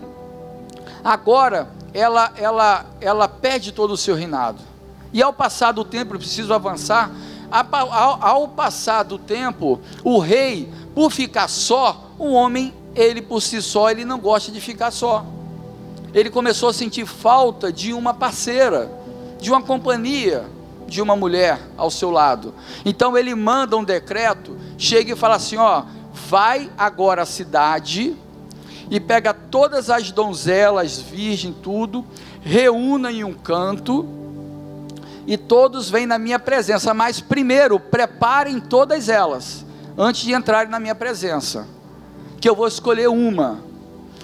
Agora, 1.05 1.69
ela, 1.95 2.33
ela, 2.37 2.87
ela 3.01 3.29
perde 3.29 3.73
todo 3.73 3.93
o 3.93 3.97
seu 3.97 4.15
reinado. 4.15 4.61
E 5.13 5.23
ao 5.23 5.33
passar 5.33 5.73
do 5.73 5.85
tempo, 5.85 6.17
preciso 6.19 6.55
avançar. 6.55 7.11
Ao, 7.51 8.25
ao 8.25 8.49
passar 8.49 9.03
do 9.03 9.19
tempo, 9.19 9.81
o 10.03 10.19
rei, 10.19 10.73
por 10.95 11.11
ficar 11.11 11.49
só, 11.49 12.11
o 12.19 12.33
homem, 12.33 12.73
ele 12.95 13.21
por 13.21 13.43
si 13.43 13.61
só, 13.61 13.91
ele 13.91 14.05
não 14.05 14.19
gosta 14.19 14.51
de 14.51 14.61
ficar 14.61 14.91
só. 14.91 15.25
Ele 16.15 16.31
começou 16.31 16.71
a 16.71 16.73
sentir 16.73 17.07
falta 17.07 17.73
de 17.73 17.93
uma 17.93 18.15
parceira, 18.15 18.91
de 19.39 19.51
uma 19.51 19.63
companhia, 19.63 20.47
de 20.87 21.01
uma 21.01 21.17
mulher 21.17 21.59
ao 21.77 21.91
seu 21.91 22.11
lado. 22.11 22.55
Então 22.85 23.17
ele 23.17 23.35
manda 23.35 23.77
um 23.77 23.85
decreto, 23.85 24.57
chega 24.79 25.13
e 25.13 25.17
fala 25.17 25.37
assim: 25.37 25.57
ó, 25.57 25.85
vai 26.13 26.71
agora 26.77 27.23
à 27.23 27.27
cidade 27.27 28.17
e 28.93 29.01
pega 29.01 29.33
todas 29.33 29.89
as 29.89 30.11
donzelas, 30.11 30.99
virgem, 30.99 31.51
tudo, 31.51 32.05
reúna 32.43 33.11
em 33.11 33.25
um 33.25 33.33
canto 33.33 34.07
e 35.27 35.39
todos 35.39 35.89
vêm 35.89 36.05
na 36.05 36.19
minha 36.19 36.39
presença, 36.39 36.93
mas 36.93 37.19
primeiro 37.19 37.81
preparem 37.81 38.61
todas 38.61 39.09
elas 39.09 39.65
antes 39.97 40.21
de 40.21 40.35
entrarem 40.35 40.71
na 40.71 40.79
minha 40.79 40.95
presença, 40.95 41.67
que 42.39 42.47
eu 42.47 42.55
vou 42.55 42.69
escolher 42.69 43.09
uma. 43.09 43.61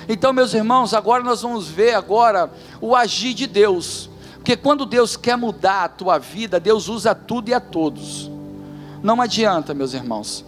Então, 0.06 0.34
meus 0.34 0.52
irmãos, 0.52 0.92
agora 0.92 1.24
nós 1.24 1.40
vamos 1.40 1.66
ver 1.66 1.94
agora 1.94 2.52
o 2.78 2.94
agir 2.94 3.32
de 3.32 3.46
Deus. 3.46 4.10
Porque 4.34 4.54
quando 4.54 4.84
Deus 4.84 5.16
quer 5.16 5.38
mudar 5.38 5.84
a 5.84 5.88
tua 5.88 6.18
vida, 6.18 6.60
Deus 6.60 6.88
usa 6.88 7.14
tudo 7.14 7.48
e 7.48 7.54
a 7.54 7.60
todos. 7.60 8.30
Não 9.02 9.18
adianta, 9.18 9.72
meus 9.72 9.94
irmãos. 9.94 10.44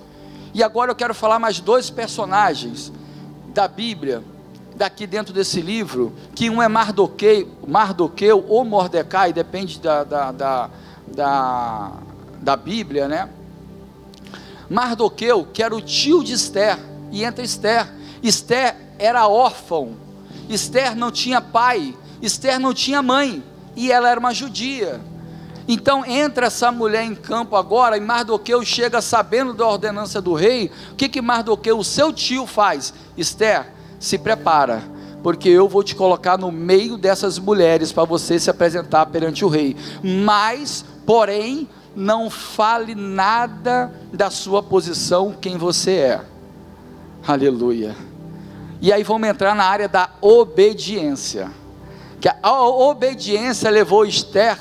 E 0.53 0.62
agora 0.62 0.91
eu 0.91 0.95
quero 0.95 1.15
falar 1.15 1.39
mais 1.39 1.59
dois 1.59 1.89
personagens 1.89 2.93
da 3.52 3.66
Bíblia, 3.69 4.23
daqui 4.76 5.07
dentro 5.07 5.33
desse 5.33 5.61
livro, 5.61 6.12
que 6.35 6.49
um 6.49 6.62
é 6.62 6.69
Mardoqueu, 6.69 7.49
Mardoqueu 7.66 8.45
ou 8.49 8.64
Mordecai, 8.64 9.33
depende 9.33 9.78
da, 9.78 10.04
da, 10.04 10.33
da, 10.33 10.71
da, 11.07 11.92
da 12.40 12.57
Bíblia, 12.57 13.09
né? 13.09 13.28
Mardoqueu, 14.69 15.45
que 15.52 15.62
era 15.62 15.75
o 15.75 15.80
tio 15.80 16.23
de 16.23 16.33
Esther, 16.33 16.78
e 17.11 17.25
entra 17.25 17.45
Esther. 17.45 17.92
Esther 18.23 18.76
era 18.99 19.26
órfão, 19.26 19.97
Esther 20.49 20.95
não 20.95 21.11
tinha 21.11 21.40
pai, 21.40 21.97
Esther 22.23 22.61
não 22.61 22.73
tinha 22.73 23.02
mãe, 23.02 23.42
e 23.75 23.90
ela 23.90 24.09
era 24.09 24.21
uma 24.21 24.33
judia. 24.33 25.00
Então 25.69 26.05
entra 26.05 26.47
essa 26.47 26.73
mulher 26.73 27.05
em 27.05 27.14
campo 27.14 27.57
agora, 27.57 27.97
e 27.97 28.00
Mardoqueu 28.00 28.64
chega 28.64 29.00
sabendo 29.00 29.52
da 29.55 29.67
ordenança 29.67 30.21
do 30.21 30.35
rei. 30.35 30.71
O 30.93 30.95
que 30.97 31.09
que 31.09 31.21
Mardoqueu, 31.21 31.79
o 31.79 31.85
seu 31.85 32.12
tio, 32.12 32.47
faz? 32.47 32.93
Esther, 33.17 33.73
se 33.99 34.19
prepara, 34.19 34.83
porque 35.23 35.49
eu 35.49 35.69
vou 35.69 35.83
te 35.83 35.95
colocar 35.95 36.38
no 36.38 36.50
meio 36.50 36.97
dessas 36.97 37.38
mulheres 37.38 37.93
para 37.93 38.05
você 38.05 38.38
se 38.38 38.50
apresentar 38.50 39.07
perante 39.07 39.45
o 39.45 39.49
rei. 39.49 39.76
Mas, 40.02 40.85
porém, 41.07 41.69
não 41.95 42.31
fale 42.31 42.95
nada 42.95 43.93
da 44.12 44.31
sua 44.31 44.62
posição, 44.62 45.35
quem 45.40 45.57
você 45.57 45.93
é. 45.93 46.21
Aleluia. 47.26 47.95
E 48.81 48.93
aí 48.93 49.02
vamos 49.02 49.29
entrar 49.29 49.55
na 49.55 49.64
área 49.64 49.88
da 49.88 50.09
obediência. 50.21 51.50
Que 52.19 52.29
a 52.43 52.61
obediência 52.62 53.71
levou 53.71 54.07
Esther 54.07 54.59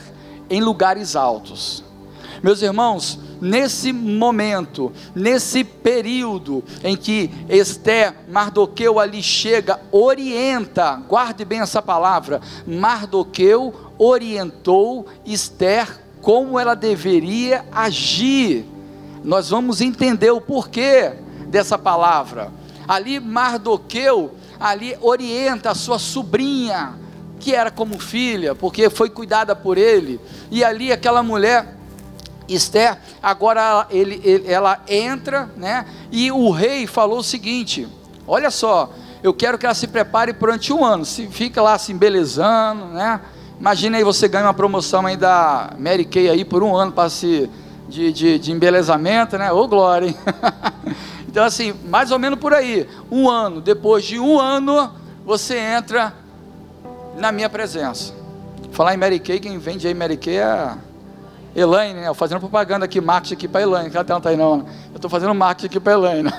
em 0.49 0.61
lugares 0.61 1.15
altos. 1.15 1.83
Meus 2.41 2.61
irmãos, 2.61 3.19
nesse 3.41 3.91
momento, 3.91 4.91
nesse 5.13 5.63
período 5.63 6.63
em 6.83 6.95
que 6.95 7.29
Esther, 7.49 8.13
Mardoqueu 8.29 8.99
ali 8.99 9.21
chega, 9.21 9.79
orienta, 9.91 10.95
guarde 11.07 11.43
bem 11.43 11.59
essa 11.59 11.81
palavra, 11.81 12.41
Mardoqueu 12.65 13.73
orientou 13.97 15.05
Esther 15.25 15.99
como 16.21 16.59
ela 16.59 16.75
deveria 16.75 17.65
agir. 17.71 18.65
Nós 19.23 19.49
vamos 19.49 19.81
entender 19.81 20.31
o 20.31 20.41
porquê 20.41 21.13
dessa 21.47 21.77
palavra. 21.77 22.51
Ali 22.87 23.19
Mardoqueu, 23.19 24.35
ali 24.59 24.97
orienta 25.01 25.71
a 25.71 25.75
sua 25.75 25.99
sobrinha, 25.99 26.97
que 27.39 27.55
era 27.55 27.71
como 27.71 27.99
filha, 27.99 28.53
porque 28.53 28.89
foi 28.89 29.09
cuidada 29.09 29.55
por 29.55 29.77
ele, 29.77 30.19
e 30.51 30.63
ali 30.63 30.91
aquela 30.91 31.23
mulher 31.23 31.75
Esther, 32.47 32.97
agora 33.21 33.85
ele, 33.91 34.19
ele, 34.23 34.51
ela 34.51 34.81
entra, 34.87 35.49
né? 35.55 35.85
E 36.11 36.31
o 36.31 36.49
rei 36.49 36.87
falou 36.87 37.19
o 37.19 37.23
seguinte: 37.23 37.87
olha 38.27 38.49
só, 38.49 38.91
eu 39.21 39.33
quero 39.33 39.57
que 39.57 39.65
ela 39.65 39.75
se 39.75 39.87
prepare 39.87 40.33
durante 40.33 40.73
um 40.73 40.83
ano. 40.83 41.05
Se 41.05 41.27
fica 41.27 41.61
lá 41.61 41.77
se 41.77 41.91
embelezando, 41.91 42.85
né? 42.85 43.21
Imagina 43.59 43.97
aí 43.97 44.03
você 44.03 44.27
ganha 44.27 44.45
uma 44.45 44.53
promoção 44.53 45.05
aí 45.05 45.17
da 45.17 45.73
Mary 45.77 46.05
Kay 46.05 46.29
aí 46.29 46.45
por 46.45 46.63
um 46.63 46.75
ano 46.75 46.91
para 46.91 47.09
se 47.09 47.49
de, 47.87 48.11
de, 48.13 48.39
de, 48.39 48.51
embelezamento, 48.51 49.37
né? 49.37 49.51
Ô 49.51 49.67
glória, 49.67 50.07
hein? 50.07 50.15
então 51.27 51.43
assim, 51.43 51.73
mais 51.87 52.11
ou 52.11 52.19
menos 52.19 52.39
por 52.39 52.53
aí, 52.53 52.87
um 53.11 53.29
ano. 53.29 53.59
Depois 53.59 54.05
de 54.05 54.19
um 54.19 54.39
ano, 54.39 54.91
você 55.25 55.57
entra 55.57 56.13
na 57.19 57.31
minha 57.31 57.49
presença. 57.49 58.13
Falar 58.71 58.93
em 58.93 58.97
Mary 58.97 59.19
Kay, 59.19 59.39
quem 59.39 59.57
vende 59.57 59.87
aí 59.87 59.93
Mary 59.93 60.17
Kay 60.17 60.37
é 60.37 60.77
Elaine, 61.55 61.99
né? 61.99 62.13
Fazendo 62.13 62.39
propaganda 62.39 62.85
aqui, 62.85 63.01
marketing 63.01 63.33
aqui 63.33 63.47
para 63.47 63.61
Elaine, 63.61 63.89
que 63.89 63.97
ela 63.97 64.05
não 64.07 64.21
tá 64.21 64.29
aí 64.29 64.37
não, 64.37 64.57
né? 64.57 64.65
Eu 64.91 64.95
estou 64.95 65.09
fazendo 65.09 65.33
marketing 65.33 65.67
aqui 65.67 65.79
para 65.79 65.93
Elaine. 65.93 66.29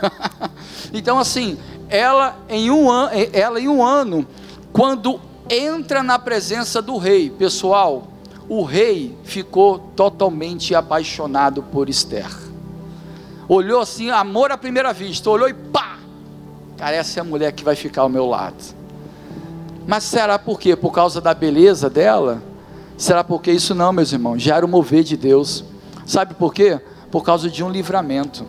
então 0.93 1.19
assim, 1.19 1.59
ela 1.89 2.37
em 2.49 2.71
um 2.71 2.91
ano, 2.91 3.11
ela 3.33 3.61
em 3.61 3.69
um 3.69 3.85
ano, 3.85 4.27
quando 4.73 5.21
entra 5.49 6.03
na 6.03 6.19
presença 6.19 6.81
do 6.81 6.97
rei, 6.97 7.29
pessoal, 7.29 8.09
o 8.49 8.63
rei 8.63 9.17
ficou 9.25 9.79
totalmente 9.95 10.75
apaixonado 10.75 11.63
por 11.63 11.89
Esther. 11.89 12.31
Olhou 13.49 13.81
assim, 13.81 14.11
amor 14.11 14.53
à 14.53 14.57
primeira 14.57 14.93
vista, 14.93 15.29
olhou 15.29 15.49
e 15.49 15.55
pá! 15.55 15.99
Cara, 16.77 16.97
essa 16.97 17.19
é 17.19 17.21
a 17.21 17.25
mulher 17.25 17.53
que 17.53 17.65
vai 17.65 17.75
ficar 17.75 18.03
ao 18.03 18.09
meu 18.09 18.25
lado. 18.25 18.80
Mas 19.87 20.05
será 20.05 20.39
por 20.39 20.59
quê? 20.59 20.77
Por 20.77 20.93
causa 20.93 21.21
da 21.21 21.35
beleza 21.35 21.89
dela? 21.91 22.43
Será 22.97 23.25
porque 23.25 23.51
isso 23.51 23.75
não, 23.75 23.93
meus 23.93 24.13
irmãos? 24.13 24.43
Já 24.43 24.57
era 24.57 24.67
o 24.67 24.69
mover 24.69 25.03
de 25.03 25.17
Deus. 25.17 25.65
Sabe 26.05 26.35
por 26.35 26.53
quê? 26.53 26.81
Por 27.11 27.25
causa 27.25 27.49
de 27.49 27.65
um 27.65 27.71
livramento 27.71 28.45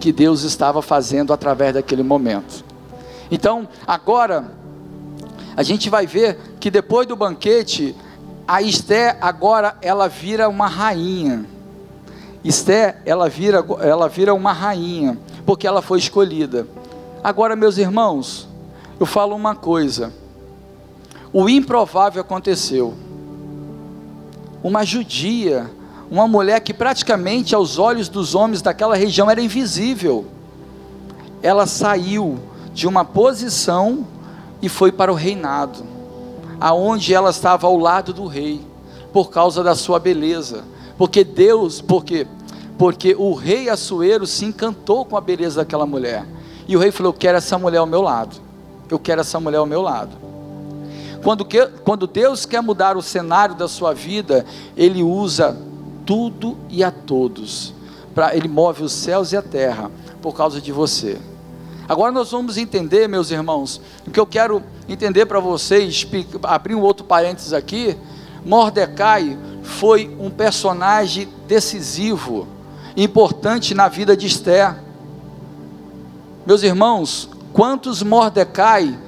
que 0.00 0.12
Deus 0.12 0.42
estava 0.42 0.82
fazendo 0.82 1.32
através 1.32 1.74
daquele 1.74 2.02
momento. 2.02 2.64
Então, 3.30 3.68
agora, 3.86 4.52
a 5.56 5.62
gente 5.62 5.88
vai 5.88 6.06
ver 6.06 6.38
que 6.58 6.70
depois 6.70 7.06
do 7.06 7.14
banquete, 7.14 7.94
a 8.46 8.60
Esté 8.62 9.16
agora 9.20 9.76
ela 9.80 10.08
vira 10.08 10.48
uma 10.48 10.66
rainha. 10.66 11.44
Esté, 12.44 13.00
ela 13.06 13.28
vira, 13.28 13.64
ela 13.80 14.08
vira 14.08 14.34
uma 14.34 14.52
rainha, 14.52 15.16
porque 15.46 15.66
ela 15.66 15.80
foi 15.80 15.98
escolhida. 15.98 16.66
Agora, 17.22 17.54
meus 17.54 17.78
irmãos, 17.78 18.48
eu 18.98 19.06
falo 19.06 19.36
uma 19.36 19.54
coisa: 19.54 20.12
o 21.32 21.48
improvável 21.48 22.20
aconteceu 22.20 22.94
uma 24.62 24.84
judia, 24.84 25.70
uma 26.10 26.28
mulher 26.28 26.60
que 26.60 26.72
praticamente 26.72 27.54
aos 27.54 27.78
olhos 27.78 28.08
dos 28.08 28.34
homens 28.34 28.62
daquela 28.62 28.94
região 28.94 29.30
era 29.30 29.40
invisível. 29.40 30.26
Ela 31.42 31.66
saiu 31.66 32.38
de 32.72 32.86
uma 32.86 33.04
posição 33.04 34.06
e 34.60 34.68
foi 34.68 34.92
para 34.92 35.10
o 35.10 35.16
reinado, 35.16 35.84
aonde 36.60 37.12
ela 37.12 37.30
estava 37.30 37.66
ao 37.66 37.76
lado 37.76 38.12
do 38.12 38.26
rei, 38.26 38.60
por 39.12 39.30
causa 39.30 39.64
da 39.64 39.74
sua 39.74 39.98
beleza. 39.98 40.64
Porque 40.96 41.24
Deus, 41.24 41.80
porque 41.80 42.26
porque 42.78 43.14
o 43.16 43.34
rei 43.34 43.68
Assuero 43.68 44.26
se 44.26 44.44
encantou 44.44 45.04
com 45.04 45.16
a 45.16 45.20
beleza 45.20 45.60
daquela 45.60 45.86
mulher. 45.86 46.24
E 46.66 46.76
o 46.76 46.80
rei 46.80 46.90
falou: 46.90 47.12
"Eu 47.12 47.18
quero 47.18 47.38
essa 47.38 47.58
mulher 47.58 47.78
ao 47.78 47.86
meu 47.86 48.02
lado. 48.02 48.36
Eu 48.90 48.98
quero 48.98 49.20
essa 49.20 49.38
mulher 49.38 49.58
ao 49.58 49.66
meu 49.66 49.82
lado." 49.82 50.31
Quando, 51.22 51.44
que, 51.44 51.66
quando 51.84 52.06
Deus 52.06 52.44
quer 52.44 52.60
mudar 52.62 52.96
o 52.96 53.02
cenário 53.02 53.54
da 53.54 53.68
sua 53.68 53.94
vida, 53.94 54.44
Ele 54.76 55.02
usa 55.02 55.56
tudo 56.04 56.58
e 56.68 56.82
a 56.82 56.90
todos. 56.90 57.74
Pra, 58.14 58.36
ele 58.36 58.48
move 58.48 58.82
os 58.82 58.92
céus 58.92 59.32
e 59.32 59.36
a 59.36 59.42
terra 59.42 59.90
por 60.20 60.34
causa 60.34 60.60
de 60.60 60.70
você. 60.70 61.18
Agora 61.88 62.12
nós 62.12 62.30
vamos 62.30 62.56
entender, 62.56 63.08
meus 63.08 63.30
irmãos, 63.30 63.80
o 64.06 64.10
que 64.10 64.20
eu 64.20 64.26
quero 64.26 64.62
entender 64.88 65.26
para 65.26 65.40
vocês, 65.40 66.06
abrir 66.42 66.74
um 66.74 66.80
outro 66.80 67.04
parênteses 67.04 67.52
aqui. 67.52 67.96
Mordecai 68.44 69.38
foi 69.62 70.14
um 70.20 70.30
personagem 70.30 71.28
decisivo, 71.46 72.46
importante 72.96 73.74
na 73.74 73.88
vida 73.88 74.16
de 74.16 74.26
Esther. 74.26 74.76
Meus 76.46 76.62
irmãos, 76.62 77.28
quantos 77.52 78.02
Mordecai 78.02 78.98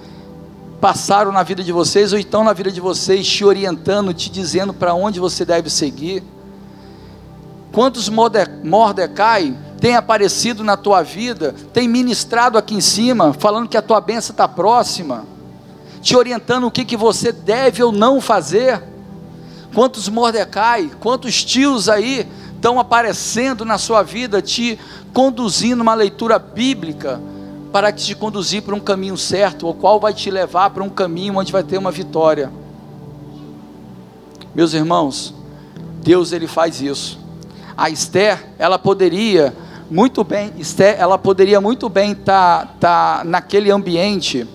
passaram 0.84 1.32
na 1.32 1.42
vida 1.42 1.64
de 1.64 1.72
vocês 1.72 2.12
ou 2.12 2.18
estão 2.18 2.44
na 2.44 2.52
vida 2.52 2.70
de 2.70 2.78
vocês 2.78 3.26
te 3.26 3.42
orientando, 3.42 4.12
te 4.12 4.28
dizendo 4.28 4.74
para 4.74 4.92
onde 4.92 5.18
você 5.18 5.42
deve 5.42 5.70
seguir? 5.70 6.22
Quantos 7.72 8.10
Mordecai 8.10 9.56
tem 9.80 9.96
aparecido 9.96 10.62
na 10.62 10.76
tua 10.76 11.00
vida, 11.00 11.54
tem 11.72 11.88
ministrado 11.88 12.58
aqui 12.58 12.74
em 12.74 12.82
cima, 12.82 13.32
falando 13.32 13.66
que 13.66 13.78
a 13.78 13.80
tua 13.80 13.98
bênção 13.98 14.34
está 14.34 14.46
próxima, 14.46 15.24
te 16.02 16.14
orientando 16.14 16.66
o 16.66 16.70
que, 16.70 16.84
que 16.84 16.98
você 16.98 17.32
deve 17.32 17.82
ou 17.82 17.90
não 17.90 18.20
fazer? 18.20 18.82
Quantos 19.72 20.06
Mordecai, 20.10 20.90
quantos 21.00 21.42
tios 21.42 21.88
aí 21.88 22.28
estão 22.54 22.78
aparecendo 22.78 23.64
na 23.64 23.78
sua 23.78 24.02
vida, 24.02 24.42
te 24.42 24.78
conduzindo 25.14 25.80
uma 25.80 25.94
leitura 25.94 26.38
bíblica 26.38 27.22
para 27.74 27.90
te 27.90 28.14
conduzir 28.14 28.62
para 28.62 28.72
um 28.72 28.78
caminho 28.78 29.16
certo, 29.16 29.68
o 29.68 29.74
qual 29.74 29.98
vai 29.98 30.14
te 30.14 30.30
levar 30.30 30.70
para 30.70 30.80
um 30.80 30.88
caminho 30.88 31.36
onde 31.36 31.50
vai 31.50 31.64
ter 31.64 31.76
uma 31.76 31.90
vitória. 31.90 32.48
Meus 34.54 34.74
irmãos, 34.74 35.34
Deus 36.00 36.30
ele 36.30 36.46
faz 36.46 36.80
isso. 36.80 37.18
A 37.76 37.90
Esther, 37.90 38.46
ela 38.60 38.78
poderia 38.78 39.52
muito 39.90 40.22
bem, 40.22 40.52
Esther, 40.56 40.94
ela 41.00 41.18
poderia 41.18 41.60
muito 41.60 41.88
bem 41.88 42.12
estar 42.12 42.76
tá, 42.78 43.16
tá 43.18 43.24
naquele 43.24 43.72
ambiente, 43.72 44.46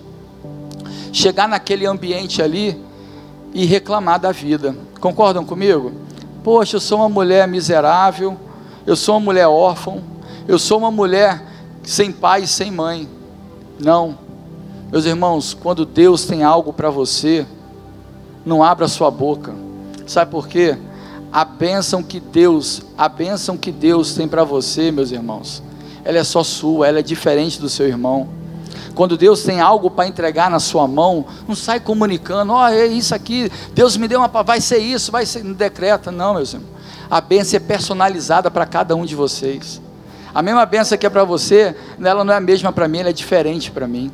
chegar 1.12 1.46
naquele 1.46 1.86
ambiente 1.86 2.42
ali 2.42 2.82
e 3.54 3.66
reclamar 3.66 4.18
da 4.18 4.32
vida. 4.32 4.74
Concordam 5.02 5.44
comigo? 5.44 5.92
Poxa, 6.42 6.78
eu 6.78 6.80
sou 6.80 7.00
uma 7.00 7.10
mulher 7.10 7.46
miserável, 7.50 8.38
eu 8.88 8.96
sou 8.96 9.16
uma 9.16 9.26
mulher 9.26 9.48
órfã, 9.50 9.98
eu 10.48 10.58
sou 10.58 10.78
uma 10.78 10.90
mulher 10.90 11.49
sem 11.90 12.12
pai 12.12 12.46
sem 12.46 12.70
mãe. 12.70 13.10
Não. 13.80 14.16
Meus 14.92 15.06
irmãos, 15.06 15.58
quando 15.60 15.88
Deus 15.88 16.24
tem 16.24 16.44
algo 16.44 16.72
para 16.72 16.92
você, 16.92 17.48
não 18.46 18.64
abra 18.64 18.88
sua 18.88 19.10
boca. 19.10 19.56
Sabe 20.06 20.30
por 20.30 20.48
quê? 20.48 20.78
A 21.32 21.44
bênção 21.44 22.04
que 22.04 22.20
Deus, 22.20 22.84
a 22.96 23.10
bênção 23.10 23.58
que 23.58 23.72
Deus 23.72 24.14
tem 24.14 24.28
para 24.28 24.44
você, 24.44 24.92
meus 24.92 25.10
irmãos, 25.10 25.64
ela 26.06 26.20
é 26.20 26.24
só 26.24 26.44
sua, 26.44 26.88
ela 26.88 27.00
é 27.00 27.02
diferente 27.02 27.60
do 27.60 27.68
seu 27.68 27.88
irmão. 27.88 28.30
Quando 28.94 29.18
Deus 29.18 29.42
tem 29.42 29.60
algo 29.60 29.90
para 29.90 30.08
entregar 30.08 30.52
na 30.52 30.60
sua 30.60 30.88
mão, 30.88 31.26
não 31.48 31.56
sai 31.56 31.80
comunicando, 31.80 32.54
ó, 32.54 32.66
oh, 32.66 32.68
é 32.68 32.86
isso 32.86 33.16
aqui, 33.16 33.52
Deus 33.74 33.98
me 33.98 34.08
deu 34.08 34.20
uma, 34.20 34.28
vai 34.44 34.62
ser 34.62 34.78
isso, 34.78 35.12
vai 35.12 35.26
ser, 35.26 35.44
não 35.44 35.54
decreta, 35.54 36.12
não, 36.12 36.36
meus 36.36 36.54
irmãos. 36.54 36.70
A 37.10 37.20
bênção 37.20 37.58
é 37.58 37.60
personalizada 37.60 38.52
para 38.52 38.68
cada 38.68 38.96
um 38.96 39.06
de 39.06 39.16
vocês. 39.16 39.82
A 40.34 40.42
mesma 40.42 40.66
bênção 40.66 40.98
que 40.98 41.06
é 41.06 41.10
para 41.10 41.24
você, 41.24 41.76
ela 42.00 42.24
não 42.24 42.34
é 42.34 42.38
a 42.38 42.42
mesma 42.42 42.72
para 42.72 42.88
mim, 42.88 43.00
ela 43.00 43.10
é 43.10 43.14
diferente 43.14 43.72
para 43.72 43.88
mim. 43.88 44.12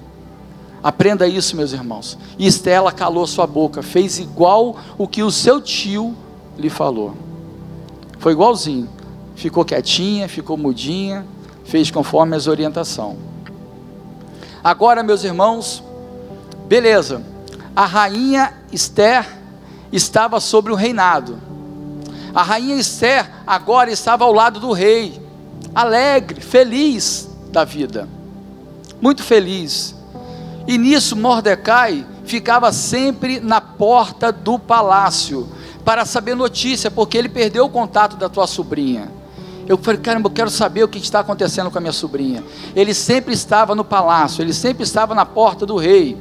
Aprenda 0.81 1.27
isso, 1.27 1.55
meus 1.55 1.73
irmãos. 1.73 2.17
E 2.37 2.45
Estela 2.45 2.91
calou 2.91 3.25
sua 3.25 3.47
boca, 3.47 3.81
fez 3.81 4.19
igual 4.19 4.77
o 4.97 5.07
que 5.07 5.23
o 5.23 5.31
seu 5.31 5.59
tio 5.59 6.15
lhe 6.57 6.69
falou. 6.69 7.15
Foi 8.19 8.33
igualzinho. 8.33 8.87
Ficou 9.35 9.65
quietinha, 9.65 10.29
ficou 10.29 10.55
mudinha, 10.55 11.25
fez 11.65 11.91
conforme 11.91 12.35
as 12.35 12.47
orientações. 12.47 13.17
Agora, 14.63 15.03
meus 15.03 15.23
irmãos, 15.23 15.83
beleza. 16.67 17.21
A 17.75 17.85
rainha 17.85 18.53
Esther 18.71 19.27
estava 19.91 20.39
sobre 20.39 20.71
o 20.71 20.75
reinado. 20.75 21.37
A 22.33 22.43
rainha 22.43 22.75
Esther 22.75 23.29
agora 23.45 23.91
estava 23.91 24.23
ao 24.23 24.31
lado 24.31 24.59
do 24.59 24.71
rei 24.71 25.24
alegre, 25.75 26.39
feliz 26.39 27.29
da 27.51 27.65
vida, 27.65 28.07
muito 29.01 29.21
feliz. 29.21 29.93
E 30.65 30.77
nisso 30.77 31.15
Mordecai 31.15 32.07
ficava 32.23 32.71
sempre 32.71 33.39
na 33.39 33.59
porta 33.59 34.31
do 34.31 34.57
palácio 34.57 35.47
para 35.83 36.05
saber 36.05 36.35
notícia, 36.35 36.89
porque 36.89 37.17
ele 37.17 37.29
perdeu 37.29 37.65
o 37.65 37.69
contato 37.69 38.15
da 38.15 38.27
tua 38.27 38.47
sobrinha. 38.47 39.11
Eu 39.67 39.77
falei, 39.77 39.99
caramba, 39.99 40.27
eu 40.27 40.33
quero 40.33 40.49
saber 40.49 40.83
o 40.83 40.87
que 40.87 40.97
está 40.97 41.19
acontecendo 41.19 41.69
com 41.69 41.77
a 41.77 41.81
minha 41.81 41.93
sobrinha. 41.93 42.43
Ele 42.75 42.93
sempre 42.93 43.33
estava 43.33 43.75
no 43.75 43.83
palácio, 43.83 44.41
ele 44.41 44.53
sempre 44.53 44.83
estava 44.83 45.13
na 45.13 45.25
porta 45.25 45.65
do 45.65 45.75
rei. 45.75 46.17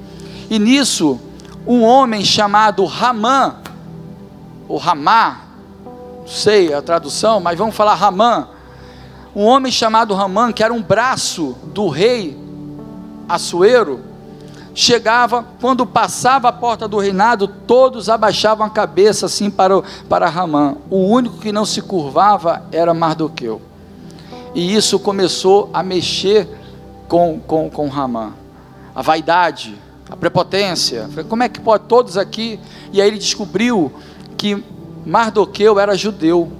E 0.50 0.58
nisso, 0.58 1.18
um 1.66 1.82
homem 1.82 2.24
chamado 2.24 2.84
Ramã, 2.84 3.56
ou 4.68 4.78
Ramá, 4.78 5.40
não 5.84 6.26
sei 6.26 6.72
a 6.72 6.82
tradução, 6.82 7.38
mas 7.40 7.56
vamos 7.56 7.74
falar 7.74 7.94
Ramã, 7.94 8.48
um 9.34 9.44
homem 9.44 9.72
chamado 9.72 10.14
Ramã, 10.14 10.52
que 10.52 10.62
era 10.62 10.72
um 10.72 10.82
braço 10.82 11.56
do 11.72 11.88
rei 11.88 12.38
Assuero, 13.28 14.00
chegava, 14.74 15.44
quando 15.60 15.86
passava 15.86 16.48
a 16.48 16.52
porta 16.52 16.86
do 16.86 16.98
reinado, 16.98 17.48
todos 17.48 18.08
abaixavam 18.08 18.66
a 18.66 18.70
cabeça 18.70 19.26
assim 19.26 19.50
para, 19.50 19.82
para 20.08 20.28
Ramã. 20.28 20.76
O 20.90 20.98
único 20.98 21.38
que 21.38 21.50
não 21.50 21.64
se 21.64 21.80
curvava 21.80 22.64
era 22.70 22.92
Mardoqueu. 22.92 23.62
E 24.54 24.74
isso 24.74 24.98
começou 24.98 25.70
a 25.72 25.82
mexer 25.82 26.48
com, 27.08 27.40
com, 27.40 27.70
com 27.70 27.88
Ramã. 27.88 28.32
A 28.94 29.02
vaidade, 29.02 29.74
a 30.08 30.16
prepotência. 30.16 31.08
Como 31.28 31.42
é 31.42 31.48
que 31.48 31.60
pode 31.60 31.84
todos 31.84 32.16
aqui? 32.16 32.60
E 32.92 33.00
aí 33.00 33.08
ele 33.08 33.18
descobriu 33.18 33.92
que 34.36 34.62
Mardoqueu 35.04 35.80
era 35.80 35.96
judeu 35.96 36.52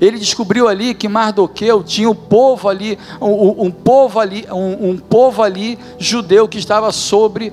ele 0.00 0.18
descobriu 0.18 0.68
ali 0.68 0.94
que 0.94 1.08
Mardoqueu 1.08 1.82
tinha 1.82 2.10
um 2.10 2.14
povo 2.14 2.68
ali, 2.68 2.98
um, 3.20 3.66
um 3.66 3.70
povo 3.70 4.20
ali, 4.20 4.46
um, 4.50 4.90
um, 4.90 4.98
povo 4.98 5.42
ali 5.42 5.78
judeu 5.98 6.46
que 6.46 6.58
estava 6.58 6.92
sobre, 6.92 7.52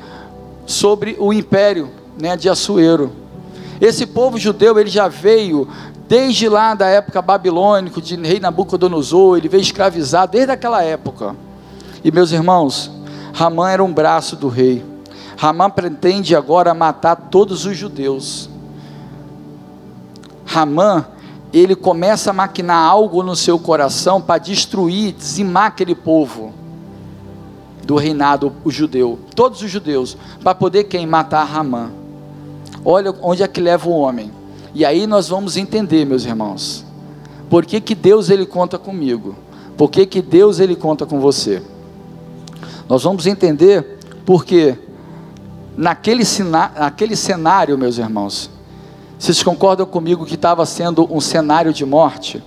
sobre 0.66 1.16
o 1.20 1.32
império 1.32 1.90
né, 2.20 2.36
de 2.36 2.50
Assuero. 2.50 3.12
Esse 3.80 4.06
povo 4.06 4.38
judeu 4.38 4.78
ele 4.78 4.90
já 4.90 5.08
veio 5.08 5.68
desde 6.08 6.50
lá 6.50 6.76
da 6.76 6.88
época 6.88 7.22
babilônica 7.22 8.02
de 8.02 8.16
rei 8.16 8.40
Nabucodonosor, 8.40 9.38
ele 9.38 9.50
veio 9.50 9.62
escravizado 9.62 10.34
desde 10.34 10.52
aquela 10.52 10.84
época. 10.84 11.36
E 12.04 12.12
meus 12.12 12.32
irmãos, 12.32 12.92
Ramã 13.34 13.70
era 13.70 13.84
um 13.84 13.94
braço 13.94 14.36
do 14.36 14.48
rei. 14.48 14.86
Ramã 15.38 15.70
pretende 15.70 16.36
agora 16.36 16.74
matar 16.74 17.16
todos 17.16 17.66
os 17.66 17.76
judeus. 17.76 18.50
Ramã 20.46 21.06
ele 21.54 21.76
começa 21.76 22.32
a 22.32 22.34
maquinar 22.34 22.84
algo 22.84 23.22
no 23.22 23.36
seu 23.36 23.60
coração 23.60 24.20
para 24.20 24.40
destruir, 24.40 25.14
dizimar 25.14 25.68
aquele 25.68 25.94
povo 25.94 26.52
do 27.86 27.96
reinado 27.96 28.52
o 28.64 28.72
judeu, 28.72 29.20
todos 29.36 29.62
os 29.62 29.70
judeus, 29.70 30.18
para 30.42 30.56
poder 30.56 30.86
quem 30.86 31.06
matar 31.06 31.44
Ramã. 31.44 31.92
Olha 32.84 33.14
onde 33.22 33.44
é 33.44 33.48
que 33.48 33.62
leva 33.62 33.88
o 33.88 33.94
homem. 33.94 34.32
E 34.74 34.84
aí 34.84 35.06
nós 35.06 35.30
vamos 35.30 35.56
entender, 35.56 36.06
meus 36.06 36.26
irmãos, 36.26 36.84
por 37.50 37.66
que, 37.66 37.80
que 37.80 37.94
Deus 37.94 38.32
ele 38.32 38.46
conta 38.46 38.80
comigo? 38.80 39.36
Por 39.78 39.92
que, 39.92 40.08
que 40.08 40.22
Deus 40.22 40.60
ele 40.60 40.76
conta 40.76 41.06
com 41.06 41.20
você? 41.20 41.62
Nós 42.90 43.04
vamos 43.04 43.28
entender 43.28 44.00
porque 44.26 44.78
naquele, 45.78 46.24
naquele 46.80 47.16
cenário, 47.16 47.78
meus 47.78 47.98
irmãos, 47.98 48.50
vocês 49.18 49.42
concordam 49.42 49.86
comigo 49.86 50.26
que 50.26 50.36
estava 50.36 50.66
sendo 50.66 51.08
um 51.14 51.22
cenário 51.22 51.74
de 51.74 51.86
morte? 51.86 52.44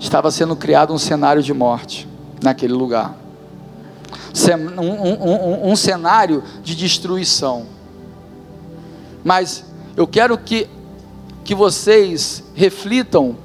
Estava 0.00 0.30
sendo 0.30 0.54
criado 0.56 0.92
um 0.92 0.98
cenário 0.98 1.42
de 1.42 1.52
morte 1.52 2.08
naquele 2.42 2.72
lugar. 2.72 3.16
Um, 4.50 4.80
um, 4.80 5.66
um, 5.66 5.72
um 5.72 5.76
cenário 5.76 6.42
de 6.62 6.74
destruição. 6.74 7.66
Mas 9.24 9.64
eu 9.96 10.06
quero 10.06 10.38
que, 10.38 10.68
que 11.44 11.54
vocês 11.54 12.42
reflitam 12.54 13.36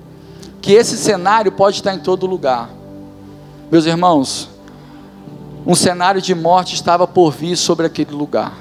que 0.61 0.73
esse 0.73 0.97
cenário 0.97 1.51
pode 1.51 1.77
estar 1.77 1.93
em 1.93 1.99
todo 1.99 2.25
lugar. 2.25 2.69
Meus 3.71 3.85
irmãos, 3.85 4.49
um 5.65 5.75
cenário 5.75 6.21
de 6.21 6.35
morte 6.35 6.75
estava 6.75 7.07
por 7.07 7.31
vir 7.31 7.57
sobre 7.57 7.85
aquele 7.85 8.11
lugar. 8.11 8.53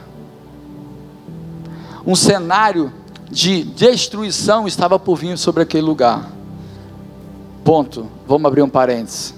Um 2.07 2.17
cenário 2.17 2.93
de 3.33 3.65
destruição 3.65 4.69
estava 4.69 4.99
por 4.99 5.17
vir 5.17 5.39
sobre 5.39 5.63
aquele 5.63 5.83
lugar. 5.83 6.31
Ponto. 7.65 8.07
Vamos 8.27 8.47
abrir 8.47 8.61
um 8.61 8.69
parênteses. 8.69 9.35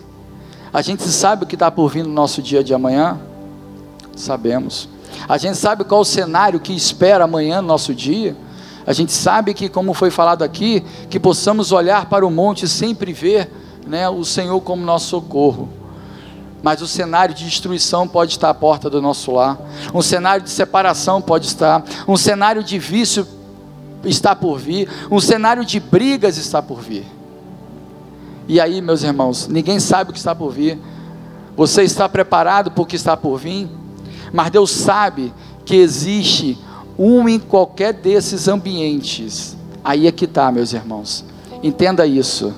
A 0.72 0.82
gente 0.82 1.04
sabe 1.04 1.44
o 1.44 1.46
que 1.46 1.54
está 1.54 1.70
por 1.70 1.88
vir 1.88 2.04
no 2.04 2.12
nosso 2.12 2.42
dia 2.42 2.64
de 2.64 2.74
amanhã? 2.74 3.20
Sabemos. 4.16 4.88
A 5.28 5.38
gente 5.38 5.56
sabe 5.56 5.84
qual 5.84 6.00
o 6.00 6.04
cenário 6.04 6.58
que 6.58 6.72
espera 6.72 7.22
amanhã 7.22 7.62
no 7.62 7.68
nosso 7.68 7.94
dia? 7.94 8.36
A 8.84 8.92
gente 8.92 9.12
sabe 9.12 9.54
que, 9.54 9.68
como 9.68 9.94
foi 9.94 10.10
falado 10.10 10.42
aqui, 10.42 10.84
que 11.08 11.20
possamos 11.20 11.70
olhar 11.70 12.06
para 12.06 12.26
o 12.26 12.30
monte 12.32 12.64
e 12.64 12.68
sempre 12.68 13.12
ver 13.12 13.48
né, 13.86 14.08
o 14.08 14.24
Senhor 14.24 14.60
como 14.60 14.84
nosso 14.84 15.06
socorro. 15.06 15.68
Mas 16.64 16.82
o 16.82 16.88
cenário 16.88 17.32
de 17.32 17.44
destruição 17.44 18.08
pode 18.08 18.32
estar 18.32 18.50
à 18.50 18.54
porta 18.54 18.90
do 18.90 19.00
nosso 19.00 19.30
lar, 19.30 19.56
um 19.94 20.02
cenário 20.02 20.42
de 20.42 20.50
separação 20.50 21.22
pode 21.22 21.46
estar, 21.46 21.84
um 22.08 22.16
cenário 22.16 22.64
de 22.64 22.78
vício 22.78 23.24
está 24.04 24.34
por 24.34 24.58
vir, 24.58 24.88
um 25.10 25.20
cenário 25.20 25.64
de 25.64 25.80
brigas 25.80 26.36
está 26.36 26.62
por 26.62 26.80
vir. 26.80 27.04
E 28.46 28.60
aí, 28.60 28.80
meus 28.80 29.02
irmãos, 29.02 29.48
ninguém 29.48 29.80
sabe 29.80 30.10
o 30.10 30.12
que 30.12 30.18
está 30.18 30.34
por 30.34 30.52
vir. 30.52 30.78
Você 31.56 31.82
está 31.82 32.08
preparado 32.08 32.70
para 32.70 32.82
o 32.82 32.86
que 32.86 32.96
está 32.96 33.16
por 33.16 33.38
vir? 33.38 33.68
Mas 34.32 34.50
Deus 34.50 34.70
sabe 34.70 35.32
que 35.64 35.76
existe 35.76 36.58
um 36.98 37.28
em 37.28 37.38
qualquer 37.38 37.92
desses 37.92 38.48
ambientes. 38.48 39.56
Aí 39.82 40.06
é 40.06 40.12
que 40.12 40.24
está, 40.24 40.50
meus 40.52 40.72
irmãos. 40.72 41.24
Entenda 41.62 42.06
isso. 42.06 42.54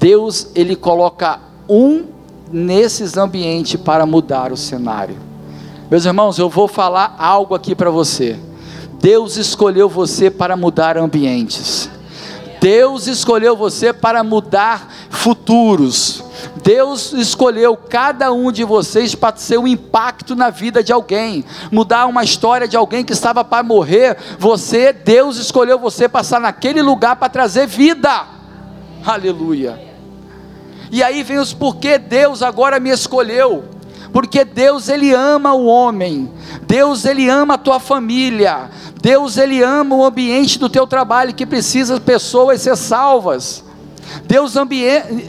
Deus, 0.00 0.48
Ele 0.54 0.74
coloca 0.74 1.40
um 1.68 2.04
nesses 2.50 3.16
ambientes 3.16 3.80
para 3.80 4.06
mudar 4.06 4.52
o 4.52 4.56
cenário. 4.56 5.16
Meus 5.90 6.04
irmãos, 6.04 6.38
eu 6.38 6.48
vou 6.48 6.66
falar 6.66 7.14
algo 7.18 7.54
aqui 7.54 7.74
para 7.74 7.90
você. 7.90 8.38
Deus 9.00 9.36
escolheu 9.36 9.88
você 9.88 10.30
para 10.30 10.56
mudar 10.56 10.96
ambientes. 10.96 11.88
Deus 12.60 13.06
escolheu 13.06 13.56
você 13.56 13.92
para 13.92 14.24
mudar 14.24 14.92
futuros. 15.10 16.24
Deus 16.62 17.12
escolheu 17.12 17.76
cada 17.76 18.32
um 18.32 18.50
de 18.50 18.64
vocês 18.64 19.14
para 19.14 19.36
ser 19.36 19.58
um 19.58 19.68
impacto 19.68 20.34
na 20.34 20.50
vida 20.50 20.82
de 20.82 20.92
alguém, 20.92 21.44
mudar 21.70 22.06
uma 22.06 22.24
história 22.24 22.66
de 22.66 22.76
alguém 22.76 23.04
que 23.04 23.12
estava 23.12 23.44
para 23.44 23.62
morrer. 23.62 24.16
Você, 24.38 24.92
Deus 24.92 25.36
escolheu 25.36 25.78
você 25.78 26.08
passar 26.08 26.40
naquele 26.40 26.82
lugar 26.82 27.16
para 27.16 27.28
trazer 27.28 27.66
vida. 27.66 28.26
Aleluia. 29.04 29.80
E 30.90 31.02
aí 31.02 31.22
vem 31.22 31.38
os 31.38 31.52
porquê 31.52 31.98
Deus 31.98 32.42
agora 32.42 32.80
me 32.80 32.90
escolheu. 32.90 33.75
Porque 34.16 34.46
Deus 34.46 34.88
ele 34.88 35.12
ama 35.12 35.52
o 35.52 35.66
homem. 35.66 36.32
Deus 36.62 37.04
ele 37.04 37.28
ama 37.28 37.52
a 37.52 37.58
tua 37.58 37.78
família. 37.78 38.70
Deus 38.98 39.36
ele 39.36 39.62
ama 39.62 39.94
o 39.94 40.02
ambiente 40.02 40.58
do 40.58 40.70
teu 40.70 40.86
trabalho 40.86 41.34
que 41.34 41.44
precisa 41.44 42.00
pessoas 42.00 42.62
ser 42.62 42.78
salvas. 42.78 43.62
Deus, 44.24 44.54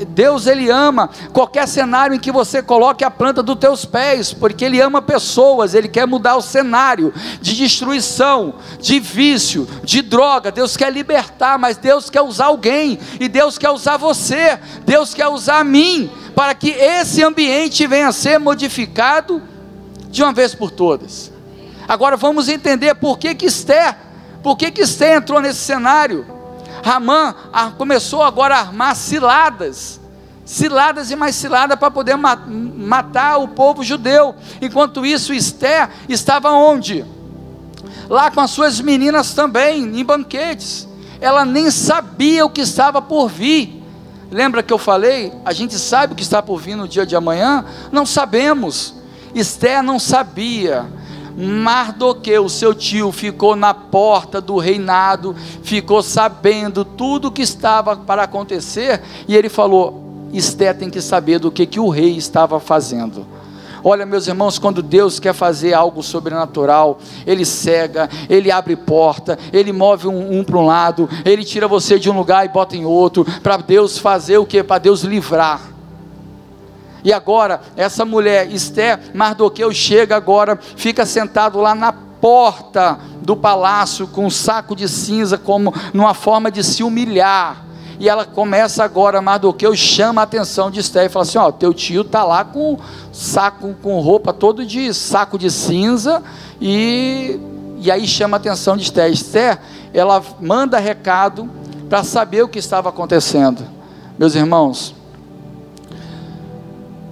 Deus 0.09 0.47
ele 0.47 0.69
ama 0.69 1.09
qualquer 1.33 1.67
cenário 1.67 2.15
em 2.15 2.19
que 2.19 2.31
você 2.31 2.61
coloque 2.61 3.03
a 3.03 3.11
planta 3.11 3.43
dos 3.43 3.57
teus 3.57 3.85
pés, 3.85 4.33
porque 4.33 4.65
ele 4.65 4.81
ama 4.81 5.01
pessoas, 5.01 5.73
ele 5.73 5.87
quer 5.87 6.05
mudar 6.07 6.35
o 6.35 6.41
cenário 6.41 7.13
de 7.41 7.55
destruição, 7.55 8.55
de 8.79 8.99
vício, 8.99 9.67
de 9.83 10.01
droga. 10.01 10.51
Deus 10.51 10.77
quer 10.77 10.91
libertar, 10.91 11.57
mas 11.57 11.77
Deus 11.77 12.09
quer 12.09 12.21
usar 12.21 12.45
alguém 12.45 12.99
e 13.19 13.27
Deus 13.27 13.57
quer 13.57 13.69
usar 13.69 13.97
você. 13.97 14.59
Deus 14.85 15.13
quer 15.13 15.27
usar 15.27 15.63
mim 15.63 16.09
para 16.35 16.53
que 16.53 16.69
esse 16.69 17.23
ambiente 17.23 17.85
venha 17.87 18.09
a 18.09 18.11
ser 18.11 18.39
modificado 18.39 19.41
de 20.09 20.23
uma 20.23 20.33
vez 20.33 20.53
por 20.53 20.71
todas. 20.71 21.31
Agora 21.87 22.17
vamos 22.17 22.49
entender 22.49 22.95
por 22.95 23.17
que 23.17 23.33
que 23.33 23.45
Esther, 23.45 23.95
por 24.43 24.57
que 24.57 24.71
que 24.71 24.81
Esther 24.81 25.17
entrou 25.17 25.39
nesse 25.39 25.59
cenário. 25.59 26.36
Ramã 26.83 27.35
começou 27.77 28.23
agora 28.23 28.55
a 28.55 28.59
armar 28.59 28.95
ciladas, 28.95 29.99
ciladas 30.45 31.11
e 31.11 31.15
mais 31.15 31.35
ciladas 31.35 31.77
para 31.77 31.91
poder 31.91 32.15
matar 32.15 33.37
o 33.37 33.47
povo 33.49 33.83
judeu. 33.83 34.35
Enquanto 34.61 35.05
isso, 35.05 35.33
Esté 35.33 35.89
estava 36.07 36.51
onde? 36.51 37.05
Lá 38.09 38.31
com 38.31 38.39
as 38.39 38.51
suas 38.51 38.79
meninas 38.79 39.33
também, 39.33 39.99
em 39.99 40.05
banquetes. 40.05 40.87
Ela 41.19 41.43
nem 41.43 41.69
sabia 41.69 42.45
o 42.45 42.49
que 42.49 42.61
estava 42.61 43.01
por 43.01 43.27
vir. 43.27 43.83
Lembra 44.31 44.61
que 44.61 44.71
eu 44.71 44.77
falei? 44.77 45.33
A 45.43 45.51
gente 45.51 45.77
sabe 45.79 46.13
o 46.13 46.15
que 46.15 46.23
está 46.23 46.41
por 46.41 46.59
vir 46.59 46.75
no 46.75 46.87
dia 46.87 47.05
de 47.05 47.15
amanhã? 47.15 47.65
Não 47.91 48.05
sabemos. 48.05 48.93
Esté 49.33 49.81
não 49.81 49.99
sabia. 49.99 50.85
Mardoqueu, 51.37 52.49
seu 52.49 52.73
tio, 52.73 53.11
ficou 53.11 53.55
na 53.55 53.71
porta 53.71 54.41
do 54.41 54.57
reinado, 54.57 55.35
ficou 55.61 56.01
sabendo 56.01 56.83
tudo 56.83 57.27
o 57.27 57.31
que 57.31 57.43
estava 57.43 57.95
para 57.95 58.23
acontecer, 58.23 59.03
e 59.27 59.35
ele 59.35 59.47
falou: 59.47 60.29
Esté 60.33 60.73
tem 60.73 60.89
que 60.89 60.99
saber 60.99 61.37
do 61.37 61.51
que, 61.51 61.67
que 61.67 61.79
o 61.79 61.89
rei 61.89 62.17
estava 62.17 62.59
fazendo. 62.59 63.23
Olha, 63.83 64.03
meus 64.03 64.27
irmãos, 64.27 64.57
quando 64.57 64.81
Deus 64.81 65.19
quer 65.19 65.33
fazer 65.33 65.75
algo 65.75 66.01
sobrenatural, 66.01 66.97
Ele 67.25 67.45
cega, 67.45 68.09
Ele 68.27 68.49
abre 68.49 68.75
porta, 68.75 69.37
Ele 69.53 69.71
move 69.71 70.07
um, 70.07 70.39
um 70.39 70.43
para 70.43 70.57
um 70.57 70.65
lado, 70.65 71.07
Ele 71.23 71.43
tira 71.43 71.67
você 71.67 71.99
de 71.99 72.09
um 72.09 72.17
lugar 72.17 72.45
e 72.45 72.49
bota 72.49 72.75
em 72.75 72.83
outro, 72.83 73.23
para 73.43 73.57
Deus 73.57 73.99
fazer 73.99 74.39
o 74.39 74.45
que? 74.45 74.63
Para 74.63 74.79
Deus 74.79 75.03
livrar. 75.03 75.76
E 77.07 77.13
agora, 77.13 77.61
essa 77.77 78.03
mulher, 78.03 78.51
Esther, 78.51 78.99
Mardoqueu, 79.13 79.71
chega 79.71 80.13
agora, 80.13 80.59
fica 80.75 81.05
sentado 81.05 81.57
lá 81.57 81.73
na 81.73 81.93
porta 81.93 82.99
do 83.21 83.33
palácio 83.33 84.09
com 84.09 84.25
um 84.25 84.29
saco 84.29 84.75
de 84.75 84.89
cinza, 84.89 85.37
como 85.37 85.73
numa 85.93 86.13
forma 86.13 86.51
de 86.51 86.61
se 86.65 86.83
humilhar. 86.83 87.63
E 87.97 88.09
ela 88.09 88.25
começa 88.25 88.83
agora, 88.83 89.21
Mardoqueu 89.21 89.73
chama 89.73 90.19
a 90.19 90.25
atenção 90.25 90.69
de 90.69 90.81
Esther 90.81 91.05
e 91.05 91.09
fala 91.09 91.23
assim: 91.23 91.37
Ó, 91.37 91.49
teu 91.49 91.73
tio 91.73 92.03
tá 92.03 92.25
lá 92.25 92.43
com 92.43 92.77
saco, 93.13 93.73
com 93.81 94.01
roupa 94.01 94.33
todo 94.33 94.65
de 94.65 94.93
saco 94.93 95.37
de 95.37 95.49
cinza, 95.49 96.21
e, 96.59 97.39
e 97.77 97.89
aí 97.89 98.05
chama 98.05 98.35
a 98.35 98.39
atenção 98.39 98.75
de 98.75 98.83
Esther. 98.83 99.09
Esther, 99.09 99.59
ela 99.93 100.21
manda 100.41 100.77
recado 100.77 101.49
para 101.87 102.03
saber 102.03 102.43
o 102.43 102.49
que 102.49 102.59
estava 102.59 102.89
acontecendo. 102.89 103.63
Meus 104.19 104.35
irmãos, 104.35 104.93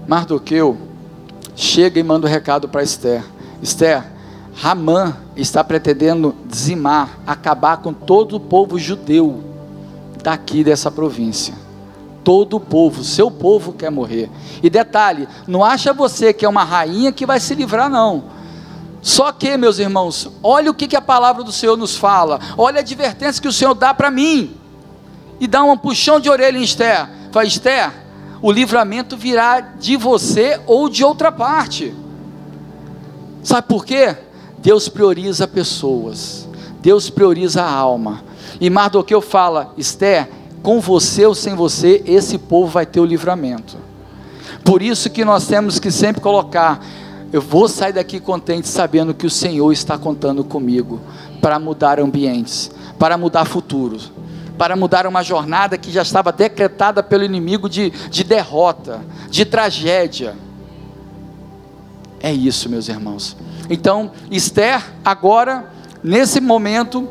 Mardoqueu 0.07 0.77
chega 1.55 1.99
e 1.99 2.03
manda 2.03 2.27
o 2.27 2.29
um 2.29 2.33
recado 2.33 2.67
para 2.69 2.83
Esther: 2.83 3.23
Esther, 3.61 4.03
Ramã 4.55 5.15
está 5.35 5.63
pretendendo 5.63 6.35
dizimar, 6.45 7.19
acabar 7.25 7.77
com 7.77 7.91
todo 7.91 8.37
o 8.37 8.39
povo 8.39 8.79
judeu 8.79 9.43
daqui 10.23 10.63
dessa 10.63 10.89
província. 10.89 11.53
Todo 12.23 12.57
o 12.57 12.59
povo, 12.59 13.03
seu 13.03 13.29
povo 13.29 13.73
quer 13.73 13.91
morrer. 13.91 14.31
E 14.63 14.69
detalhe, 14.69 15.27
não 15.45 15.63
acha 15.63 15.93
você 15.93 16.33
que 16.33 16.45
é 16.45 16.49
uma 16.49 16.63
rainha 16.63 17.11
que 17.11 17.25
vai 17.25 17.39
se 17.39 17.53
livrar, 17.53 17.89
não. 17.89 18.23
Só 19.01 19.31
que, 19.31 19.55
meus 19.55 19.77
irmãos, 19.77 20.31
olha 20.41 20.71
o 20.71 20.73
que, 20.73 20.87
que 20.87 20.95
a 20.95 21.01
palavra 21.01 21.43
do 21.43 21.51
Senhor 21.51 21.77
nos 21.77 21.95
fala, 21.95 22.39
olha 22.57 22.77
a 22.77 22.79
advertência 22.79 23.39
que 23.39 23.47
o 23.47 23.53
Senhor 23.53 23.75
dá 23.75 23.93
para 23.93 24.09
mim, 24.09 24.55
e 25.39 25.45
dá 25.45 25.63
um 25.63 25.77
puxão 25.77 26.19
de 26.19 26.27
orelha 26.27 26.57
em 26.57 26.63
Esther. 26.63 27.07
Fala, 27.31 27.45
Esther, 27.45 27.91
o 28.45 28.51
livramento 28.51 29.17
virá 29.17 29.59
de 29.59 29.97
você 29.97 30.61
ou 30.67 30.87
de 30.87 31.03
outra 31.03 31.31
parte. 31.31 31.91
Sabe 33.41 33.67
por 33.67 33.83
quê? 33.83 34.15
Deus 34.59 34.87
prioriza 34.87 35.47
pessoas, 35.47 36.47
Deus 36.79 37.09
prioriza 37.09 37.63
a 37.63 37.71
alma. 37.71 38.23
E 38.61 38.69
Mardoqueu 38.69 39.19
fala: 39.19 39.73
Esther, 39.75 40.29
com 40.61 40.79
você 40.79 41.25
ou 41.25 41.33
sem 41.33 41.55
você, 41.55 42.03
esse 42.05 42.37
povo 42.37 42.67
vai 42.67 42.85
ter 42.85 42.99
o 42.99 43.05
livramento. 43.05 43.77
Por 44.63 44.83
isso 44.83 45.09
que 45.09 45.25
nós 45.25 45.47
temos 45.47 45.79
que 45.79 45.89
sempre 45.89 46.21
colocar: 46.21 46.85
eu 47.33 47.41
vou 47.41 47.67
sair 47.67 47.93
daqui 47.93 48.19
contente 48.19 48.67
sabendo 48.67 49.15
que 49.15 49.25
o 49.25 49.31
Senhor 49.31 49.71
está 49.71 49.97
contando 49.97 50.43
comigo 50.43 51.01
para 51.41 51.57
mudar 51.57 51.99
ambientes, 51.99 52.69
para 52.99 53.17
mudar 53.17 53.45
futuros 53.45 54.11
para 54.57 54.75
mudar 54.75 55.05
uma 55.05 55.23
jornada 55.23 55.77
que 55.77 55.91
já 55.91 56.01
estava 56.01 56.31
decretada 56.31 57.03
pelo 57.03 57.23
inimigo 57.23 57.69
de, 57.69 57.89
de 57.89 58.23
derrota, 58.23 59.01
de 59.29 59.45
tragédia. 59.45 60.35
É 62.19 62.31
isso, 62.31 62.69
meus 62.69 62.87
irmãos. 62.87 63.35
Então, 63.69 64.11
Esther, 64.31 64.83
agora, 65.03 65.71
nesse 66.03 66.39
momento, 66.39 67.07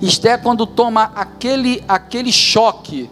Esther, 0.00 0.40
quando 0.40 0.66
toma 0.66 1.12
aquele, 1.14 1.84
aquele 1.86 2.32
choque, 2.32 3.10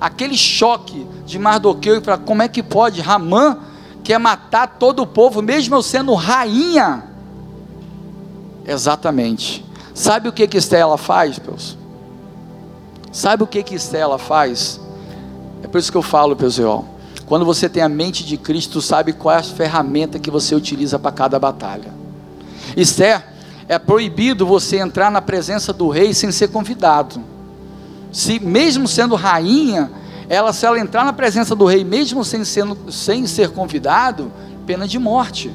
aquele 0.00 0.36
choque 0.36 1.06
de 1.24 1.38
Mardoqueu, 1.38 1.96
e 1.96 2.00
fala: 2.00 2.18
como 2.18 2.42
é 2.42 2.48
que 2.48 2.62
pode? 2.62 3.00
Ramã 3.00 3.58
quer 4.04 4.18
matar 4.18 4.76
todo 4.78 5.02
o 5.02 5.06
povo, 5.06 5.42
mesmo 5.42 5.74
eu 5.74 5.82
sendo 5.82 6.14
rainha. 6.14 7.04
Exatamente. 8.66 9.64
Sabe 9.94 10.28
o 10.28 10.32
que 10.32 10.46
que 10.46 10.58
Esther 10.58 10.80
ela 10.80 10.98
faz, 10.98 11.38
meus? 11.38 11.77
Sabe 13.18 13.42
o 13.42 13.48
que 13.48 13.64
que 13.64 13.74
Estela 13.74 14.16
faz? 14.16 14.78
É 15.60 15.66
por 15.66 15.78
isso 15.78 15.90
que 15.90 15.98
eu 15.98 16.02
falo, 16.02 16.36
pessoal. 16.36 16.84
Quando 17.26 17.44
você 17.44 17.68
tem 17.68 17.82
a 17.82 17.88
mente 17.88 18.24
de 18.24 18.36
Cristo, 18.36 18.80
sabe 18.80 19.12
qual 19.12 19.34
é 19.34 19.38
a 19.40 19.42
ferramenta 19.42 20.20
que 20.20 20.30
você 20.30 20.54
utiliza 20.54 21.00
para 21.00 21.10
cada 21.10 21.36
batalha. 21.36 21.92
Esther, 22.76 23.26
é 23.66 23.76
proibido 23.76 24.46
você 24.46 24.76
entrar 24.76 25.10
na 25.10 25.20
presença 25.20 25.72
do 25.72 25.88
rei 25.88 26.14
sem 26.14 26.30
ser 26.30 26.46
convidado. 26.50 27.20
Se 28.12 28.38
mesmo 28.38 28.86
sendo 28.86 29.16
rainha, 29.16 29.90
ela 30.28 30.52
se 30.52 30.64
ela 30.64 30.78
entrar 30.78 31.04
na 31.04 31.12
presença 31.12 31.56
do 31.56 31.64
rei, 31.64 31.82
mesmo 31.82 32.24
sem, 32.24 32.44
sendo, 32.44 32.92
sem 32.92 33.26
ser 33.26 33.50
convidado, 33.50 34.30
pena 34.64 34.86
de 34.86 34.96
morte. 34.96 35.50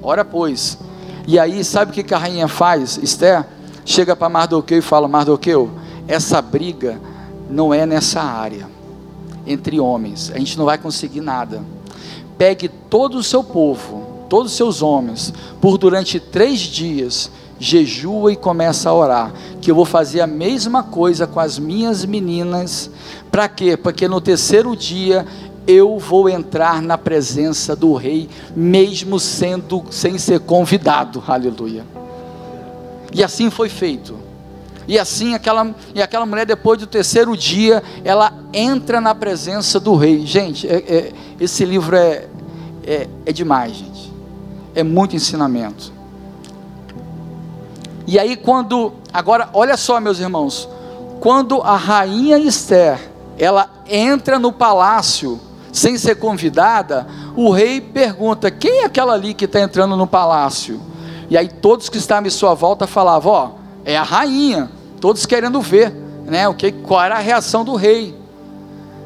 Ora 0.00 0.24
pois. 0.24 0.78
E 1.26 1.40
aí, 1.40 1.64
sabe 1.64 1.90
o 1.90 2.04
que, 2.04 2.14
a 2.14 2.18
rainha 2.18 2.46
faz? 2.46 3.00
Esther 3.02 3.44
chega 3.84 4.14
para 4.14 4.28
Mardoqueu 4.28 4.78
e 4.78 4.82
fala: 4.82 5.08
Mardoqueu, 5.08 5.79
essa 6.10 6.42
briga 6.42 7.00
não 7.48 7.72
é 7.72 7.86
nessa 7.86 8.20
área, 8.20 8.66
entre 9.46 9.78
homens, 9.78 10.32
a 10.34 10.38
gente 10.38 10.58
não 10.58 10.64
vai 10.64 10.76
conseguir 10.76 11.20
nada. 11.20 11.62
Pegue 12.36 12.68
todo 12.68 13.16
o 13.16 13.22
seu 13.22 13.44
povo, 13.44 14.26
todos 14.28 14.50
os 14.50 14.56
seus 14.56 14.82
homens, 14.82 15.32
por 15.60 15.78
durante 15.78 16.18
três 16.18 16.58
dias, 16.58 17.30
jejua 17.60 18.32
e 18.32 18.36
começa 18.36 18.90
a 18.90 18.94
orar, 18.94 19.32
que 19.60 19.70
eu 19.70 19.74
vou 19.74 19.84
fazer 19.84 20.20
a 20.20 20.26
mesma 20.26 20.82
coisa 20.82 21.28
com 21.28 21.38
as 21.38 21.60
minhas 21.60 22.04
meninas, 22.04 22.90
para 23.30 23.48
quê? 23.48 23.76
Porque 23.76 24.08
no 24.08 24.20
terceiro 24.20 24.74
dia 24.74 25.24
eu 25.64 25.96
vou 25.96 26.28
entrar 26.28 26.82
na 26.82 26.98
presença 26.98 27.76
do 27.76 27.94
rei, 27.94 28.28
mesmo 28.56 29.20
sendo 29.20 29.84
sem 29.92 30.18
ser 30.18 30.40
convidado, 30.40 31.22
aleluia. 31.28 31.84
E 33.12 33.22
assim 33.22 33.48
foi 33.48 33.68
feito. 33.68 34.29
E 34.90 34.98
assim 34.98 35.34
aquela, 35.34 35.72
e 35.94 36.02
aquela 36.02 36.26
mulher, 36.26 36.44
depois 36.44 36.80
do 36.80 36.84
terceiro 36.84 37.36
dia, 37.36 37.80
ela 38.04 38.34
entra 38.52 39.00
na 39.00 39.14
presença 39.14 39.78
do 39.78 39.94
rei. 39.94 40.26
Gente, 40.26 40.66
é, 40.66 40.78
é, 40.78 41.12
esse 41.38 41.64
livro 41.64 41.94
é, 41.94 42.26
é, 42.84 43.08
é 43.24 43.32
demais, 43.32 43.76
gente. 43.76 44.12
É 44.74 44.82
muito 44.82 45.14
ensinamento. 45.14 45.92
E 48.04 48.18
aí, 48.18 48.36
quando. 48.36 48.94
Agora, 49.12 49.48
olha 49.52 49.76
só, 49.76 50.00
meus 50.00 50.18
irmãos. 50.18 50.68
Quando 51.20 51.62
a 51.62 51.76
rainha 51.76 52.36
Esther 52.38 52.98
ela 53.38 53.70
entra 53.86 54.40
no 54.40 54.50
palácio 54.50 55.38
sem 55.72 55.96
ser 55.98 56.16
convidada, 56.16 57.06
o 57.36 57.52
rei 57.52 57.80
pergunta: 57.80 58.50
quem 58.50 58.80
é 58.80 58.86
aquela 58.86 59.12
ali 59.12 59.34
que 59.34 59.44
está 59.44 59.60
entrando 59.60 59.96
no 59.96 60.08
palácio? 60.08 60.80
E 61.30 61.38
aí 61.38 61.48
todos 61.48 61.88
que 61.88 61.96
estavam 61.96 62.26
em 62.26 62.30
sua 62.30 62.54
volta 62.54 62.88
falavam: 62.88 63.32
ó, 63.32 63.50
é 63.84 63.96
a 63.96 64.02
rainha. 64.02 64.79
Todos 65.00 65.24
querendo 65.24 65.60
ver, 65.60 65.90
né? 66.26 66.46
O 66.48 66.54
que? 66.54 66.70
Qual 66.70 67.02
era 67.02 67.16
a 67.16 67.20
reação 67.20 67.64
do 67.64 67.74
rei? 67.74 68.14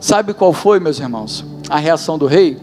Sabe 0.01 0.35
qual 0.35 0.53
foi, 0.53 0.81
meus 0.81 0.99
irmãos? 0.99 1.45
A 1.71 1.79
reação 1.79 2.19
do 2.19 2.27
rei? 2.27 2.59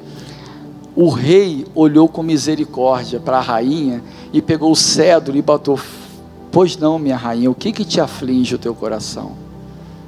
O 0.96 1.10
rei 1.10 1.66
olhou 1.74 2.08
com 2.10 2.22
misericórdia 2.22 3.20
para 3.20 3.38
a 3.38 3.42
rainha 3.42 4.04
e 4.34 4.42
pegou 4.42 4.72
o 4.72 4.76
cedro 4.76 5.36
e 5.36 5.42
botou: 5.42 5.80
Pois 6.52 6.76
não, 6.76 7.00
minha 7.00 7.16
rainha, 7.16 7.50
o 7.50 7.56
que 7.56 7.72
que 7.72 7.86
te 7.86 8.02
aflige 8.02 8.56
o 8.56 8.60
teu 8.60 8.76
coração? 8.76 9.32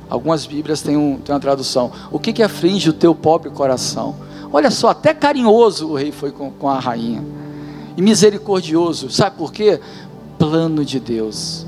Algumas 0.09 0.45
Bíblias 0.45 0.81
têm, 0.81 0.97
um, 0.97 1.17
têm 1.17 1.33
uma 1.33 1.39
tradução: 1.39 1.91
O 2.11 2.19
que 2.19 2.33
que 2.33 2.43
aflige 2.43 2.89
o 2.89 2.93
teu 2.93 3.15
pobre 3.15 3.49
coração? 3.49 4.15
Olha 4.51 4.69
só, 4.69 4.89
até 4.89 5.13
carinhoso 5.13 5.87
o 5.87 5.95
rei 5.95 6.11
foi 6.11 6.31
com, 6.31 6.51
com 6.51 6.69
a 6.69 6.79
rainha, 6.79 7.23
e 7.97 8.01
misericordioso, 8.01 9.09
sabe 9.09 9.37
por 9.37 9.51
quê? 9.51 9.79
Plano 10.37 10.85
de 10.85 10.99
Deus. 10.99 11.65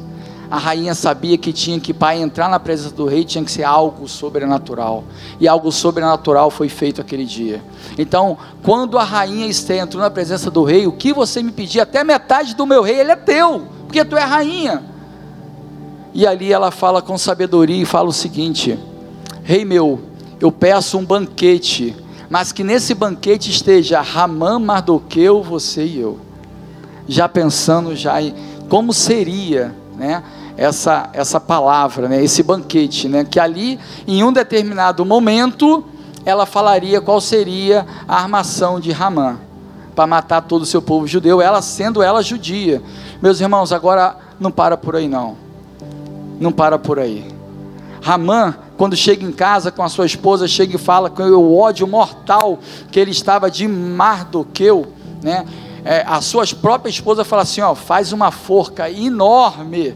A 0.49 0.57
rainha 0.57 0.93
sabia 0.93 1.37
que 1.37 1.51
tinha 1.51 1.79
que, 1.79 1.93
para 1.93 2.15
entrar 2.15 2.49
na 2.49 2.59
presença 2.59 2.93
do 2.93 3.05
rei, 3.05 3.23
tinha 3.23 3.43
que 3.43 3.51
ser 3.51 3.63
algo 3.63 4.07
sobrenatural. 4.07 5.03
E 5.39 5.47
algo 5.47 5.71
sobrenatural 5.71 6.51
foi 6.51 6.69
feito 6.69 7.01
aquele 7.01 7.25
dia. 7.25 7.63
Então, 7.97 8.37
quando 8.61 8.97
a 8.97 9.03
rainha 9.03 9.47
Esther 9.47 9.81
entrou 9.81 10.01
na 10.01 10.09
presença 10.09 10.51
do 10.51 10.63
rei, 10.63 10.85
o 10.85 10.91
que 10.91 11.11
você 11.13 11.41
me 11.41 11.51
pedir, 11.51 11.79
até 11.79 12.03
metade 12.03 12.55
do 12.55 12.65
meu 12.65 12.83
rei, 12.83 12.99
ele 12.99 13.11
é 13.11 13.15
teu, 13.15 13.63
porque 13.87 14.05
tu 14.05 14.15
é 14.15 14.23
rainha. 14.23 14.83
E 16.13 16.25
ali 16.25 16.53
ela 16.53 16.71
fala 16.71 17.01
com 17.01 17.17
sabedoria 17.17 17.81
e 17.81 17.85
fala 17.85 18.09
o 18.09 18.13
seguinte: 18.13 18.79
Rei 19.43 19.65
meu, 19.65 19.99
eu 20.39 20.51
peço 20.51 20.97
um 20.97 21.03
banquete, 21.03 21.95
mas 22.29 22.51
que 22.51 22.63
nesse 22.63 22.93
banquete 22.93 23.49
esteja 23.49 24.01
Ramã, 24.01 24.57
Mardoqueu, 24.57 25.43
você 25.43 25.85
e 25.85 25.99
eu. 25.99 26.19
Já 27.07 27.27
pensando 27.27 27.95
já 27.95 28.21
em 28.21 28.33
como 28.69 28.93
seria 28.93 29.75
né, 29.95 30.23
essa, 30.57 31.09
essa 31.13 31.39
palavra, 31.39 32.07
né, 32.07 32.23
esse 32.23 32.43
banquete, 32.43 33.07
né, 33.07 33.23
que 33.23 33.39
ali, 33.39 33.79
em 34.07 34.23
um 34.23 34.31
determinado 34.31 35.05
momento, 35.05 35.83
ela 36.25 36.45
falaria 36.45 37.01
qual 37.01 37.21
seria 37.21 37.85
a 38.07 38.17
armação 38.17 38.79
de 38.79 38.91
Ramã 38.91 39.37
para 39.95 40.05
matar 40.05 40.41
todo 40.41 40.63
o 40.63 40.65
seu 40.65 40.81
povo 40.81 41.07
judeu, 41.07 41.41
ela 41.41 41.61
sendo 41.61 42.03
ela 42.03 42.21
judia. 42.21 42.81
Meus 43.21 43.39
irmãos, 43.39 43.71
agora 43.71 44.17
não 44.39 44.51
para 44.51 44.75
por 44.75 44.95
aí 44.95 45.07
não. 45.07 45.37
Não 46.39 46.51
para 46.51 46.77
por 46.77 46.99
aí. 46.99 47.25
Ramã, 48.01 48.53
quando 48.77 48.95
chega 48.95 49.25
em 49.25 49.31
casa 49.31 49.71
com 49.71 49.81
a 49.81 49.89
sua 49.89 50.05
esposa, 50.05 50.47
chega 50.47 50.75
e 50.75 50.79
fala 50.79 51.09
com 51.09 51.23
o 51.23 51.57
ódio 51.57 51.87
mortal 51.87 52.59
que 52.91 52.99
ele 52.99 53.11
estava 53.11 53.49
de 53.49 53.67
Mardoqueu, 53.67 54.87
né? 55.23 55.45
É, 55.85 56.03
a 56.07 56.19
sua 56.19 56.43
própria 56.47 56.89
esposa 56.89 57.23
fala 57.23 57.43
assim: 57.43 57.61
ó, 57.61 57.75
faz 57.75 58.11
uma 58.11 58.31
forca 58.31 58.89
enorme 58.89 59.95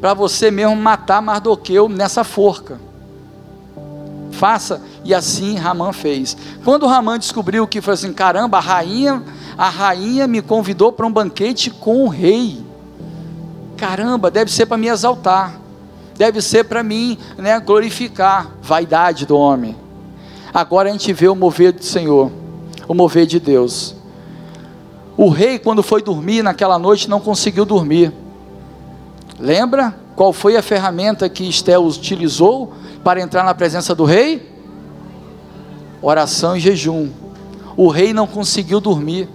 para 0.00 0.14
você 0.14 0.48
mesmo 0.48 0.76
matar 0.76 1.20
Mardoqueu 1.20 1.88
nessa 1.88 2.22
forca. 2.22 2.80
Faça, 4.30 4.80
e 5.04 5.12
assim 5.12 5.56
Ramã 5.56 5.92
fez. 5.92 6.36
Quando 6.64 6.86
Ramã 6.86 7.18
descobriu 7.18 7.66
que 7.66 7.80
foi 7.80 7.94
assim: 7.94 8.12
caramba, 8.12 8.58
a 8.58 8.60
rainha, 8.60 9.24
a 9.58 9.68
rainha 9.68 10.28
me 10.28 10.40
convidou 10.40 10.92
para 10.92 11.04
um 11.04 11.12
banquete 11.12 11.68
com 11.68 12.04
o 12.04 12.08
rei. 12.08 12.64
Caramba, 13.76 14.30
deve 14.30 14.52
ser 14.52 14.66
para 14.66 14.76
me 14.76 14.86
exaltar, 14.86 15.58
deve 16.16 16.40
ser 16.40 16.62
para 16.62 16.84
mim 16.84 17.18
né, 17.36 17.58
glorificar. 17.58 18.52
Vaidade 18.62 19.26
do 19.26 19.36
homem. 19.36 19.76
Agora 20.52 20.90
a 20.90 20.92
gente 20.92 21.12
vê 21.12 21.26
o 21.26 21.34
mover 21.34 21.72
do 21.72 21.84
Senhor, 21.84 22.30
o 22.86 22.94
mover 22.94 23.26
de 23.26 23.40
Deus. 23.40 23.96
O 25.16 25.28
rei, 25.28 25.58
quando 25.58 25.82
foi 25.82 26.02
dormir 26.02 26.42
naquela 26.42 26.78
noite, 26.78 27.08
não 27.08 27.20
conseguiu 27.20 27.64
dormir. 27.64 28.12
Lembra 29.38 29.94
qual 30.16 30.32
foi 30.32 30.56
a 30.56 30.62
ferramenta 30.62 31.28
que 31.28 31.48
Estel 31.48 31.84
utilizou 31.84 32.72
para 33.02 33.20
entrar 33.20 33.44
na 33.44 33.54
presença 33.54 33.94
do 33.94 34.04
rei? 34.04 34.50
Oração 36.02 36.56
e 36.56 36.60
jejum. 36.60 37.10
O 37.76 37.88
rei 37.88 38.12
não 38.12 38.26
conseguiu 38.26 38.80
dormir. 38.80 39.28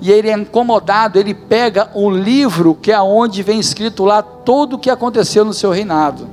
E 0.00 0.10
ele 0.10 0.28
é 0.28 0.34
incomodado, 0.36 1.18
ele 1.18 1.32
pega 1.32 1.90
um 1.94 2.10
livro 2.10 2.74
que 2.74 2.90
é 2.90 3.00
onde 3.00 3.42
vem 3.42 3.60
escrito 3.60 4.04
lá 4.04 4.20
tudo 4.20 4.76
o 4.76 4.78
que 4.78 4.90
aconteceu 4.90 5.44
no 5.44 5.54
seu 5.54 5.70
reinado. 5.70 6.28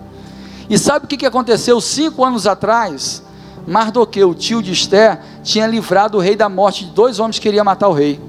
E 0.69 0.77
sabe 0.77 1.05
o 1.05 1.07
que 1.07 1.25
aconteceu 1.25 1.79
cinco 1.79 2.23
anos 2.23 2.47
atrás? 2.47 3.23
Mardoqueu, 3.67 4.33
tio 4.33 4.61
de 4.61 4.71
Esté, 4.71 5.19
tinha 5.43 5.67
livrado 5.67 6.17
o 6.17 6.21
rei 6.21 6.35
da 6.35 6.49
morte 6.49 6.85
de 6.85 6.91
dois 6.91 7.19
homens 7.19 7.37
que 7.37 7.43
queriam 7.43 7.63
matar 7.63 7.89
o 7.89 7.93
rei. 7.93 8.28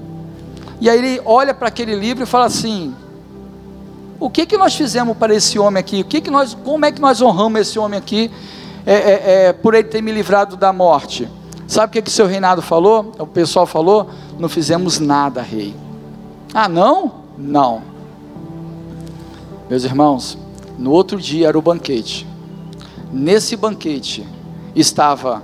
E 0.80 0.88
aí 0.88 0.98
ele 0.98 1.22
olha 1.24 1.52
para 1.52 1.68
aquele 1.68 1.94
livro 1.94 2.22
e 2.24 2.26
fala 2.26 2.46
assim: 2.46 2.94
o 4.18 4.30
que 4.30 4.46
que 4.46 4.56
nós 4.56 4.74
fizemos 4.74 5.16
para 5.16 5.34
esse 5.34 5.58
homem 5.58 5.80
aqui? 5.80 6.00
O 6.00 6.04
que 6.04 6.20
que 6.20 6.30
nós, 6.30 6.54
como 6.54 6.84
é 6.84 6.92
que 6.92 7.00
nós 7.00 7.20
honramos 7.20 7.60
esse 7.60 7.78
homem 7.78 7.98
aqui 7.98 8.30
é, 8.86 8.94
é, 8.94 9.22
é, 9.46 9.52
por 9.52 9.74
ele 9.74 9.88
ter 9.88 10.02
me 10.02 10.10
livrado 10.12 10.56
da 10.56 10.72
morte? 10.72 11.28
Sabe 11.66 11.90
o 11.90 11.92
que 11.92 12.02
que 12.02 12.10
seu 12.10 12.26
reinado 12.26 12.62
falou? 12.62 13.12
O 13.18 13.26
pessoal 13.26 13.66
falou: 13.66 14.10
não 14.38 14.48
fizemos 14.48 14.98
nada, 14.98 15.42
rei. 15.42 15.74
Ah, 16.52 16.68
não? 16.68 17.12
Não. 17.38 17.82
Meus 19.68 19.84
irmãos, 19.84 20.36
no 20.78 20.90
outro 20.90 21.20
dia 21.20 21.48
era 21.48 21.58
o 21.58 21.62
banquete. 21.62 22.26
Nesse 23.12 23.56
banquete 23.56 24.26
estava 24.74 25.42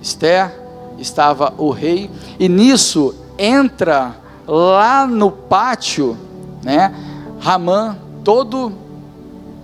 Esther, 0.00 0.52
estava 0.98 1.52
o 1.58 1.70
rei, 1.70 2.10
e 2.38 2.48
nisso 2.48 3.14
entra 3.38 4.14
lá 4.50 5.06
no 5.06 5.30
pátio, 5.30 6.18
né? 6.64 6.92
Ramã 7.38 7.96
todo 8.24 8.72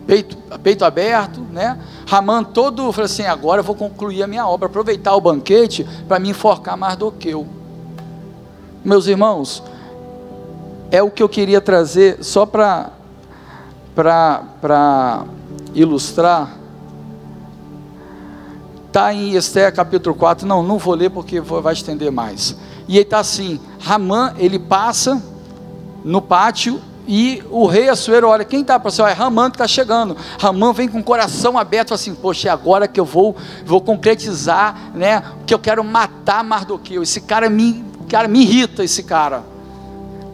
peito, 0.06 0.36
peito 0.62 0.84
aberto, 0.84 1.40
né? 1.52 1.78
Ramã 2.06 2.44
todo, 2.44 2.92
falou 2.92 3.06
assim, 3.06 3.24
agora 3.24 3.60
eu 3.60 3.64
vou 3.64 3.74
concluir 3.74 4.22
a 4.22 4.28
minha 4.28 4.46
obra, 4.46 4.66
aproveitar 4.66 5.16
o 5.16 5.20
banquete 5.20 5.84
para 6.06 6.20
me 6.20 6.30
enforcar 6.30 6.76
mais 6.76 6.96
do 6.96 7.10
que 7.10 7.30
eu. 7.30 7.44
Meus 8.84 9.08
irmãos, 9.08 9.60
é 10.92 11.02
o 11.02 11.10
que 11.10 11.20
eu 11.20 11.28
queria 11.28 11.60
trazer 11.60 12.22
só 12.22 12.46
para 12.46 12.92
para 13.96 15.24
ilustrar. 15.74 16.54
Está 18.86 19.12
em 19.12 19.34
Esther 19.34 19.74
capítulo 19.74 20.14
4, 20.14 20.46
não, 20.46 20.62
não 20.62 20.78
vou 20.78 20.94
ler 20.94 21.10
porque 21.10 21.40
vai 21.40 21.72
estender 21.72 22.12
mais. 22.12 22.56
E 22.88 22.96
ele 22.96 23.02
está 23.02 23.18
assim: 23.18 23.60
Ramã, 23.80 24.34
ele 24.38 24.58
passa 24.58 25.22
no 26.04 26.22
pátio 26.22 26.80
e 27.08 27.42
o 27.50 27.66
rei 27.66 27.88
Assuero 27.88 28.28
olha, 28.28 28.44
quem 28.44 28.62
está 28.62 28.80
para 28.80 28.90
É 29.08 29.12
Ramã 29.12 29.48
que 29.48 29.56
está 29.56 29.68
chegando. 29.68 30.16
Ramã 30.38 30.72
vem 30.72 30.88
com 30.88 30.98
o 30.98 31.04
coração 31.04 31.56
aberto, 31.56 31.94
assim, 31.94 32.14
poxa, 32.14 32.48
é 32.48 32.50
agora 32.50 32.88
que 32.88 32.98
eu 32.98 33.04
vou, 33.04 33.36
vou 33.64 33.80
concretizar, 33.80 34.90
né? 34.92 35.22
Que 35.46 35.54
eu 35.54 35.58
quero 35.58 35.84
matar 35.84 36.42
Mardoqueu. 36.42 37.02
Esse 37.02 37.20
cara 37.20 37.48
me, 37.48 37.84
cara 38.08 38.26
me 38.26 38.42
irrita, 38.42 38.82
esse 38.82 39.04
cara. 39.04 39.44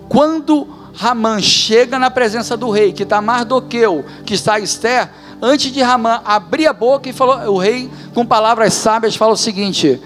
Quando 0.08 0.66
Ramã 0.94 1.40
chega 1.40 1.98
na 1.98 2.10
presença 2.10 2.56
do 2.56 2.70
rei, 2.70 2.92
que 2.92 3.02
está 3.02 3.20
Mardoqueu, 3.20 4.04
que 4.24 4.32
está 4.32 4.58
Esther, 4.58 5.10
antes 5.42 5.70
de 5.70 5.82
Ramã 5.82 6.22
abrir 6.24 6.66
a 6.66 6.72
boca 6.72 7.08
e 7.08 7.12
falou, 7.12 7.52
o 7.52 7.58
rei, 7.58 7.90
com 8.14 8.24
palavras 8.24 8.72
sábias, 8.72 9.14
fala 9.14 9.34
o 9.34 9.36
seguinte: 9.36 10.00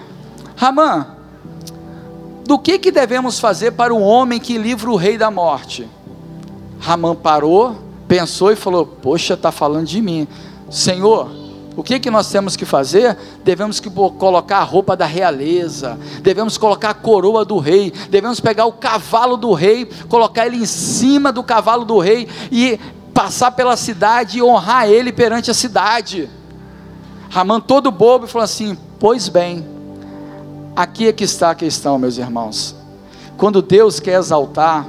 Ramã, 0.56 1.15
do 2.46 2.59
que, 2.59 2.78
que 2.78 2.92
devemos 2.92 3.40
fazer 3.40 3.72
para 3.72 3.92
o 3.92 4.00
homem 4.00 4.38
que 4.38 4.56
livra 4.56 4.90
o 4.90 4.96
rei 4.96 5.18
da 5.18 5.30
morte? 5.30 5.88
Ramã 6.78 7.14
parou, 7.14 7.76
pensou 8.06 8.52
e 8.52 8.56
falou: 8.56 8.87
Poxa, 8.87 9.35
está 9.35 9.50
falando 9.50 9.87
de 9.87 10.00
mim. 10.00 10.28
Senhor, 10.70 11.30
o 11.76 11.82
que, 11.82 11.98
que 11.98 12.11
nós 12.11 12.30
temos 12.30 12.56
que 12.56 12.64
fazer? 12.64 13.16
Devemos 13.44 13.80
que 13.80 13.90
colocar 13.90 14.59
a 14.59 14.62
roupa 14.62 14.96
da 14.96 15.04
realeza, 15.04 15.98
devemos 16.22 16.56
colocar 16.56 16.90
a 16.90 16.94
coroa 16.94 17.44
do 17.44 17.59
rei, 17.59 17.92
devemos 18.09 18.40
pegar 18.40 18.66
o 18.66 18.72
cavalo 18.72 19.37
do 19.37 19.52
rei, 19.52 19.85
colocar 20.09 20.46
ele 20.46 20.56
em 20.56 20.66
cima 20.66 21.32
do 21.32 21.42
cavalo 21.42 21.85
do 21.85 21.98
rei 21.98 22.28
e 22.50 22.78
passar 23.12 23.50
pela 23.50 23.76
cidade 23.76 24.38
e 24.38 24.42
honrar 24.42 24.88
ele 24.88 25.12
perante 25.12 25.50
a 25.50 25.54
cidade. 25.54 26.30
Ramã 27.28 27.61
todo 27.61 27.90
bobo 27.90 28.26
falou 28.26 28.44
assim: 28.44 28.78
Pois 28.98 29.28
bem, 29.28 29.76
Aqui 30.77 31.09
é 31.09 31.12
que 31.12 31.25
está 31.25 31.53
a 31.53 31.55
questão, 31.55 31.99
meus 31.99 32.19
irmãos. 32.19 32.77
Quando 33.39 33.62
Deus 33.62 33.99
quer 33.99 34.19
exaltar, 34.19 34.87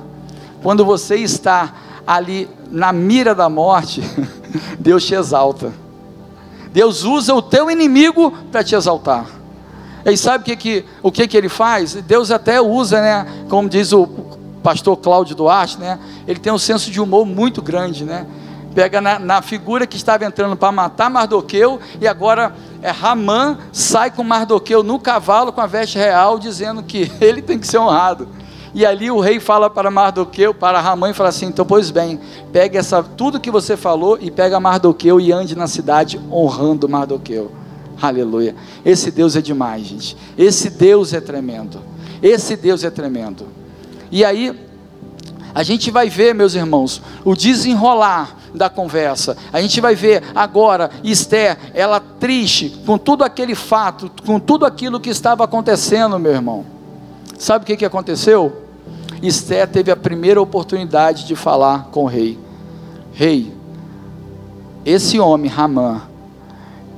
quando 0.62 0.84
você 0.84 1.16
está 1.16 1.74
ali 2.06 2.50
na 2.70 2.92
mira 2.92 3.34
da 3.34 3.48
morte, 3.48 4.02
Deus 4.78 5.06
te 5.06 5.16
exalta. 5.16 5.72
Deus 6.74 7.06
usa 7.06 7.34
o 7.34 7.42
teu 7.42 7.72
inimigo 7.72 8.32
para 8.52 8.66
te 8.66 8.76
exaltar. 8.76 9.28
E 10.06 10.18
sabe 10.18 10.42
o 10.42 10.46
que, 10.46 10.56
que, 10.58 10.86
o 11.02 11.10
que, 11.10 11.26
que 11.26 11.38
ele 11.38 11.48
faz? 11.48 11.94
Deus 11.94 12.32
até 12.32 12.62
usa, 12.62 13.00
né? 13.02 13.46
Como 13.50 13.70
diz 13.70 13.94
o 13.94 14.08
pastor 14.62 14.98
Cláudio 14.98 15.38
Duarte, 15.38 15.80
né? 15.80 15.98
Ele 16.28 16.40
tem 16.40 16.52
um 16.52 16.58
senso 16.58 16.92
de 16.92 17.00
humor 17.00 17.26
muito 17.26 17.62
grande, 17.62 18.04
né? 18.04 18.26
Pega 18.78 19.02
na, 19.02 19.18
na 19.18 19.42
figura 19.42 19.88
que 19.88 19.98
estava 19.98 20.24
entrando 20.24 20.56
para 20.56 20.72
matar 20.72 21.10
Mardoqueu 21.10 21.80
e 22.00 22.08
agora 22.08 22.54
é 22.80 22.92
Ramã 22.92 23.58
sai 23.72 24.12
com 24.12 24.24
Mardoqueu 24.24 24.84
no 24.84 25.00
cavalo 25.00 25.52
com 25.52 25.60
a 25.60 25.66
veste 25.66 25.98
real, 25.98 26.38
dizendo 26.38 26.84
que 26.84 27.12
ele 27.20 27.42
tem 27.42 27.58
que 27.58 27.66
ser 27.66 27.80
honrado. 27.80 28.30
E 28.76 28.86
ali 28.86 29.10
o 29.10 29.20
rei 29.20 29.40
fala 29.40 29.68
para 29.68 29.90
Mardoqueu, 29.90 30.54
para 30.54 30.80
Ramã 30.80 31.10
e 31.10 31.14
fala 31.16 31.30
assim: 31.30 31.48
então, 31.48 31.66
pois 31.66 31.90
bem, 31.90 32.20
pegue 32.54 32.78
essa, 32.78 33.02
tudo 33.02 33.40
que 33.40 33.50
você 33.50 33.76
falou 33.76 34.16
e 34.22 34.30
pega 34.30 34.60
Mardoqueu 34.60 35.20
e 35.20 35.32
ande 35.32 35.58
na 35.58 35.66
cidade 35.66 36.22
honrando 36.32 36.88
Mardoqueu. 36.88 37.52
Aleluia. 38.00 38.56
Esse 38.86 39.10
Deus 39.10 39.36
é 39.36 39.42
demais, 39.42 39.88
gente. 39.88 40.16
Esse 40.38 40.70
Deus 40.70 41.14
é 41.14 41.20
tremendo. 41.20 41.82
Esse 42.22 42.56
Deus 42.56 42.84
é 42.84 42.92
tremendo. 42.92 43.48
E 44.12 44.24
aí, 44.24 44.56
a 45.56 45.64
gente 45.64 45.90
vai 45.90 46.08
ver, 46.08 46.36
meus 46.36 46.54
irmãos, 46.54 47.02
o 47.26 47.36
desenrolar 47.36 48.38
da 48.54 48.70
conversa. 48.70 49.38
A 49.52 49.62
gente 49.62 49.80
vai 49.82 49.96
ver 49.96 50.24
agora 50.36 50.90
Esther, 51.04 51.58
ela 51.74 52.00
triste 52.00 52.82
com 52.86 52.98
tudo 52.98 53.24
aquele 53.24 53.56
fato, 53.56 54.12
com 54.26 54.40
tudo 54.40 54.66
aquilo 54.66 55.00
que 55.00 55.10
estava 55.10 55.44
acontecendo, 55.44 56.20
meu 56.20 56.32
irmão. 56.32 56.66
Sabe 57.38 57.64
o 57.64 57.66
que, 57.66 57.78
que 57.78 57.86
aconteceu? 57.86 58.64
Esther 59.22 59.68
teve 59.68 59.92
a 59.92 59.96
primeira 59.96 60.42
oportunidade 60.42 61.26
de 61.26 61.36
falar 61.36 61.90
com 61.92 62.04
o 62.04 62.08
rei. 62.08 62.38
Rei, 63.14 63.54
esse 64.86 65.20
homem, 65.20 65.50
Ramã, 65.50 66.02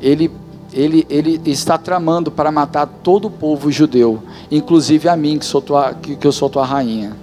ele, 0.01 0.31
ele, 0.71 1.05
ele 1.09 1.41
está 1.45 1.77
tramando 1.77 2.29
para 2.29 2.51
matar 2.51 2.85
todo 2.85 3.25
o 3.25 3.31
povo 3.31 3.71
judeu, 3.71 4.21
inclusive 4.51 5.09
a 5.09 5.15
mim, 5.15 5.39
que, 5.39 5.45
sou 5.45 5.61
tua, 5.61 5.93
que, 5.93 6.15
que 6.15 6.27
eu 6.27 6.31
sou 6.31 6.49
tua 6.49 6.65
rainha. 6.65 7.15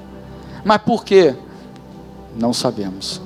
Mas 0.65 0.79
por 0.79 1.05
quê? 1.05 1.35
Não 2.37 2.53
sabemos. 2.53 3.21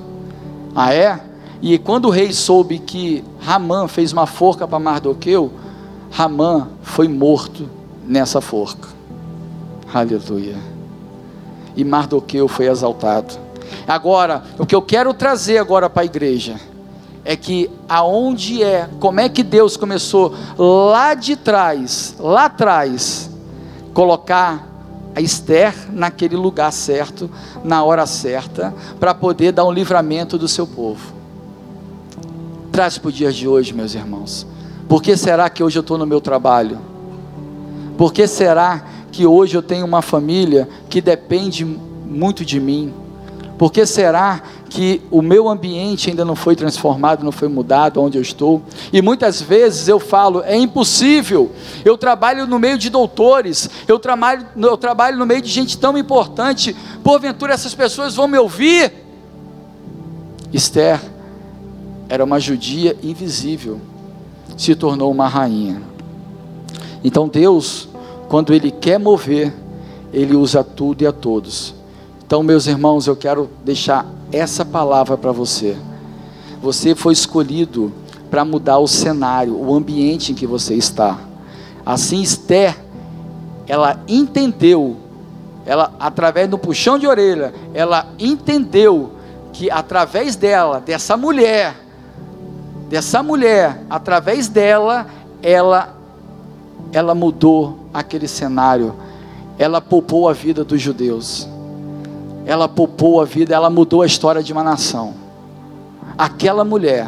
Ah, 0.75 0.93
é? 0.93 1.19
E 1.61 1.77
quando 1.77 2.05
o 2.05 2.09
rei 2.09 2.33
soube 2.33 2.79
que 2.79 3.23
Ramã 3.39 3.87
fez 3.87 4.11
uma 4.11 4.25
forca 4.25 4.67
para 4.67 4.79
Mardoqueu, 4.79 5.51
Ramã 6.09 6.67
foi 6.81 7.07
morto 7.07 7.69
nessa 8.07 8.41
forca. 8.41 8.89
Aleluia 9.93 10.71
e 11.75 11.83
Mardoqueu 11.83 12.47
foi 12.47 12.67
exaltado. 12.67 13.35
Agora, 13.87 14.43
o 14.57 14.65
que 14.65 14.75
eu 14.75 14.81
quero 14.81 15.13
trazer 15.13 15.57
agora 15.57 15.89
para 15.89 16.03
a 16.03 16.05
igreja 16.05 16.59
é 17.23 17.35
que 17.35 17.69
aonde 17.87 18.63
é, 18.63 18.89
como 18.99 19.19
é 19.19 19.29
que 19.29 19.43
Deus 19.43 19.77
começou 19.77 20.33
lá 20.57 21.13
de 21.13 21.35
trás, 21.35 22.15
lá 22.19 22.45
atrás, 22.45 23.29
colocar 23.93 24.67
a 25.15 25.21
Esther 25.21 25.73
naquele 25.91 26.35
lugar 26.35 26.71
certo, 26.71 27.29
na 27.63 27.83
hora 27.83 28.05
certa, 28.05 28.73
para 28.99 29.13
poder 29.13 29.51
dar 29.51 29.65
um 29.65 29.71
livramento 29.71 30.37
do 30.37 30.47
seu 30.47 30.65
povo. 30.65 31.13
Traz 32.71 32.97
para 32.97 33.09
o 33.09 33.11
dia 33.11 33.31
de 33.31 33.47
hoje, 33.47 33.73
meus 33.73 33.93
irmãos. 33.93 34.47
Por 34.87 35.01
que 35.01 35.15
será 35.17 35.49
que 35.49 35.63
hoje 35.63 35.77
eu 35.77 35.81
estou 35.81 35.97
no 35.97 36.05
meu 36.05 36.21
trabalho? 36.21 36.79
Por 37.97 38.13
que 38.13 38.27
será 38.27 38.83
que 39.11 39.25
hoje 39.25 39.55
eu 39.55 39.61
tenho 39.61 39.85
uma 39.85 40.01
família 40.01 40.67
que 40.89 41.01
depende 41.01 41.65
muito 41.65 42.45
de 42.45 42.59
mim? 42.59 42.93
Por 43.57 43.71
que 43.71 43.85
será 43.85 44.41
que 44.71 45.01
o 45.11 45.21
meu 45.21 45.49
ambiente 45.49 46.09
ainda 46.09 46.23
não 46.23 46.33
foi 46.35 46.55
transformado, 46.55 47.25
não 47.25 47.31
foi 47.31 47.49
mudado 47.49 48.01
onde 48.01 48.17
eu 48.17 48.21
estou? 48.21 48.61
E 48.93 49.01
muitas 49.01 49.41
vezes 49.41 49.89
eu 49.89 49.99
falo, 49.99 50.41
é 50.45 50.57
impossível. 50.57 51.51
Eu 51.83 51.97
trabalho 51.97 52.47
no 52.47 52.57
meio 52.57 52.77
de 52.77 52.89
doutores, 52.89 53.69
eu 53.85 53.99
trabalho, 53.99 54.47
eu 54.55 54.77
trabalho 54.77 55.17
no 55.17 55.25
meio 55.25 55.41
de 55.41 55.49
gente 55.49 55.77
tão 55.77 55.97
importante. 55.97 56.73
Porventura 57.03 57.53
essas 57.53 57.75
pessoas 57.75 58.15
vão 58.15 58.29
me 58.29 58.37
ouvir? 58.37 58.93
Esther 60.53 61.01
era 62.07 62.23
uma 62.23 62.39
judia 62.39 62.95
invisível, 63.03 63.81
se 64.57 64.73
tornou 64.73 65.11
uma 65.11 65.27
rainha. 65.27 65.81
Então 67.03 67.27
Deus 67.27 67.89
quando 68.31 68.53
Ele 68.53 68.71
quer 68.71 68.97
mover, 68.97 69.53
Ele 70.13 70.37
usa 70.37 70.63
tudo 70.63 71.01
e 71.01 71.05
a 71.05 71.11
todos. 71.11 71.75
Então, 72.31 72.43
meus 72.43 72.65
irmãos, 72.65 73.07
eu 73.07 73.15
quero 73.17 73.49
deixar 73.61 74.05
essa 74.31 74.63
palavra 74.63 75.17
para 75.17 75.33
você. 75.33 75.75
Você 76.61 76.95
foi 76.95 77.11
escolhido 77.11 77.91
para 78.29 78.45
mudar 78.45 78.77
o 78.77 78.87
cenário, 78.87 79.53
o 79.53 79.75
ambiente 79.75 80.31
em 80.31 80.35
que 80.35 80.47
você 80.47 80.73
está. 80.73 81.19
Assim, 81.85 82.21
Esther, 82.21 82.77
ela 83.67 83.99
entendeu, 84.07 84.95
ela 85.65 85.93
através 85.99 86.47
do 86.47 86.57
puxão 86.57 86.97
de 86.97 87.05
orelha, 87.05 87.53
ela 87.73 88.07
entendeu 88.17 89.11
que 89.51 89.69
através 89.69 90.37
dela, 90.37 90.79
dessa 90.79 91.17
mulher, 91.17 91.75
dessa 92.87 93.21
mulher, 93.21 93.83
através 93.89 94.47
dela, 94.47 95.05
ela 95.43 95.97
ela 96.93 97.13
mudou 97.13 97.87
aquele 97.93 98.29
cenário, 98.29 98.95
ela 99.59 99.81
poupou 99.81 100.29
a 100.29 100.33
vida 100.33 100.63
dos 100.63 100.81
judeus, 100.81 101.50
ela 102.45 102.67
poupou 102.67 103.21
a 103.21 103.25
vida, 103.25 103.53
ela 103.53 103.69
mudou 103.69 104.01
a 104.01 104.05
história 104.05 104.41
de 104.41 104.51
uma 104.51 104.63
nação. 104.63 105.13
Aquela 106.17 106.63
mulher, 106.63 107.07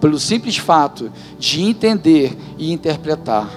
pelo 0.00 0.18
simples 0.18 0.56
fato 0.56 1.10
de 1.38 1.62
entender 1.62 2.36
e 2.58 2.72
interpretar. 2.72 3.48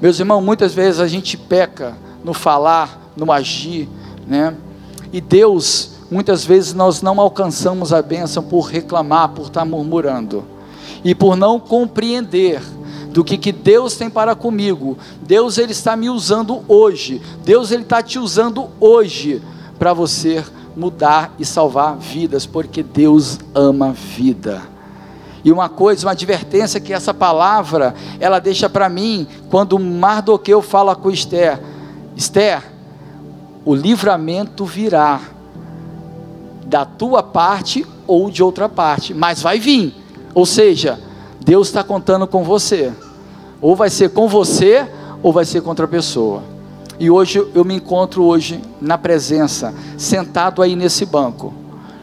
Meus 0.00 0.18
irmãos, 0.18 0.40
muitas 0.40 0.74
vezes 0.74 1.00
a 1.00 1.06
gente 1.06 1.36
peca 1.36 1.94
no 2.24 2.32
falar, 2.32 3.12
no 3.16 3.30
agir, 3.30 3.88
né? 4.26 4.54
E 5.12 5.20
Deus, 5.20 5.92
muitas 6.10 6.44
vezes 6.44 6.72
nós 6.72 7.02
não 7.02 7.20
alcançamos 7.20 7.92
a 7.92 8.00
bênção 8.00 8.42
por 8.42 8.62
reclamar, 8.62 9.30
por 9.30 9.46
estar 9.46 9.64
murmurando 9.64 10.44
e 11.04 11.14
por 11.14 11.36
não 11.36 11.58
compreender 11.58 12.62
do 13.10 13.24
que, 13.24 13.36
que 13.36 13.52
Deus 13.52 13.96
tem 13.96 14.08
para 14.08 14.34
comigo. 14.34 14.96
Deus 15.22 15.58
ele 15.58 15.72
está 15.72 15.96
me 15.96 16.08
usando 16.08 16.62
hoje. 16.68 17.20
Deus 17.44 17.70
ele 17.70 17.82
está 17.82 18.02
te 18.02 18.18
usando 18.18 18.68
hoje 18.78 19.42
para 19.80 19.94
você 19.94 20.44
mudar 20.76 21.34
e 21.38 21.44
salvar 21.44 21.96
vidas, 21.96 22.44
porque 22.44 22.82
Deus 22.82 23.38
ama 23.54 23.92
vida. 23.92 24.60
E 25.42 25.50
uma 25.50 25.70
coisa, 25.70 26.06
uma 26.06 26.12
advertência 26.12 26.78
que 26.78 26.92
essa 26.92 27.14
palavra 27.14 27.94
ela 28.20 28.38
deixa 28.38 28.68
para 28.68 28.90
mim 28.90 29.26
quando 29.48 29.78
Mardoqueu 29.78 30.60
fala 30.60 30.94
com 30.94 31.10
Esther, 31.10 31.58
Esther, 32.14 32.62
o 33.64 33.74
livramento 33.74 34.66
virá 34.66 35.22
da 36.66 36.84
tua 36.84 37.22
parte 37.22 37.86
ou 38.06 38.30
de 38.30 38.42
outra 38.42 38.68
parte, 38.68 39.14
mas 39.14 39.40
vai 39.40 39.58
vir. 39.58 39.94
Ou 40.34 40.44
seja, 40.44 41.00
Deus 41.40 41.68
está 41.68 41.82
contando 41.82 42.26
com 42.26 42.44
você. 42.44 42.92
Ou 43.62 43.74
vai 43.74 43.88
ser 43.88 44.10
com 44.10 44.28
você, 44.28 44.86
ou 45.22 45.32
vai 45.32 45.46
ser 45.46 45.62
contra 45.62 45.86
a 45.86 45.88
pessoa. 45.88 46.49
E 47.00 47.10
hoje 47.10 47.42
eu 47.54 47.64
me 47.64 47.74
encontro 47.74 48.22
hoje 48.22 48.60
na 48.78 48.98
presença, 48.98 49.72
sentado 49.96 50.60
aí 50.60 50.76
nesse 50.76 51.06
banco. 51.06 51.54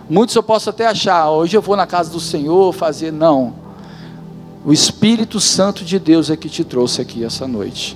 Muitos 0.10 0.36
eu 0.36 0.42
posso 0.42 0.72
até 0.72 0.88
achar, 0.88 1.30
hoje 1.30 1.56
eu 1.56 1.62
vou 1.62 1.76
na 1.76 1.86
casa 1.86 2.10
do 2.10 2.20
Senhor 2.20 2.74
fazer, 2.74 3.14
não. 3.14 3.54
O 4.66 4.74
Espírito 4.74 5.40
Santo 5.40 5.86
de 5.86 6.00
Deus 6.00 6.32
é 6.32 6.36
que 6.36 6.50
te 6.50 6.64
trouxe 6.64 7.00
aqui 7.00 7.24
essa 7.24 7.48
noite. 7.48 7.96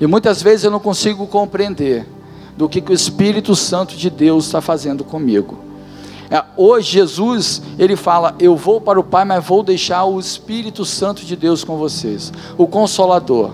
E 0.00 0.06
muitas 0.06 0.40
vezes 0.40 0.64
eu 0.64 0.70
não 0.70 0.80
consigo 0.80 1.26
compreender 1.26 2.08
do 2.56 2.70
que, 2.70 2.80
que 2.80 2.90
o 2.90 2.94
Espírito 2.94 3.54
Santo 3.54 3.94
de 3.94 4.08
Deus 4.08 4.46
está 4.46 4.62
fazendo 4.62 5.04
comigo. 5.04 5.58
É, 6.30 6.42
hoje 6.56 6.92
Jesus, 6.92 7.60
ele 7.78 7.96
fala: 7.96 8.34
Eu 8.38 8.56
vou 8.56 8.80
para 8.80 8.98
o 8.98 9.04
Pai, 9.04 9.26
mas 9.26 9.44
vou 9.44 9.62
deixar 9.62 10.04
o 10.04 10.18
Espírito 10.18 10.86
Santo 10.86 11.22
de 11.22 11.36
Deus 11.36 11.64
com 11.64 11.76
vocês, 11.76 12.32
o 12.56 12.66
Consolador. 12.66 13.50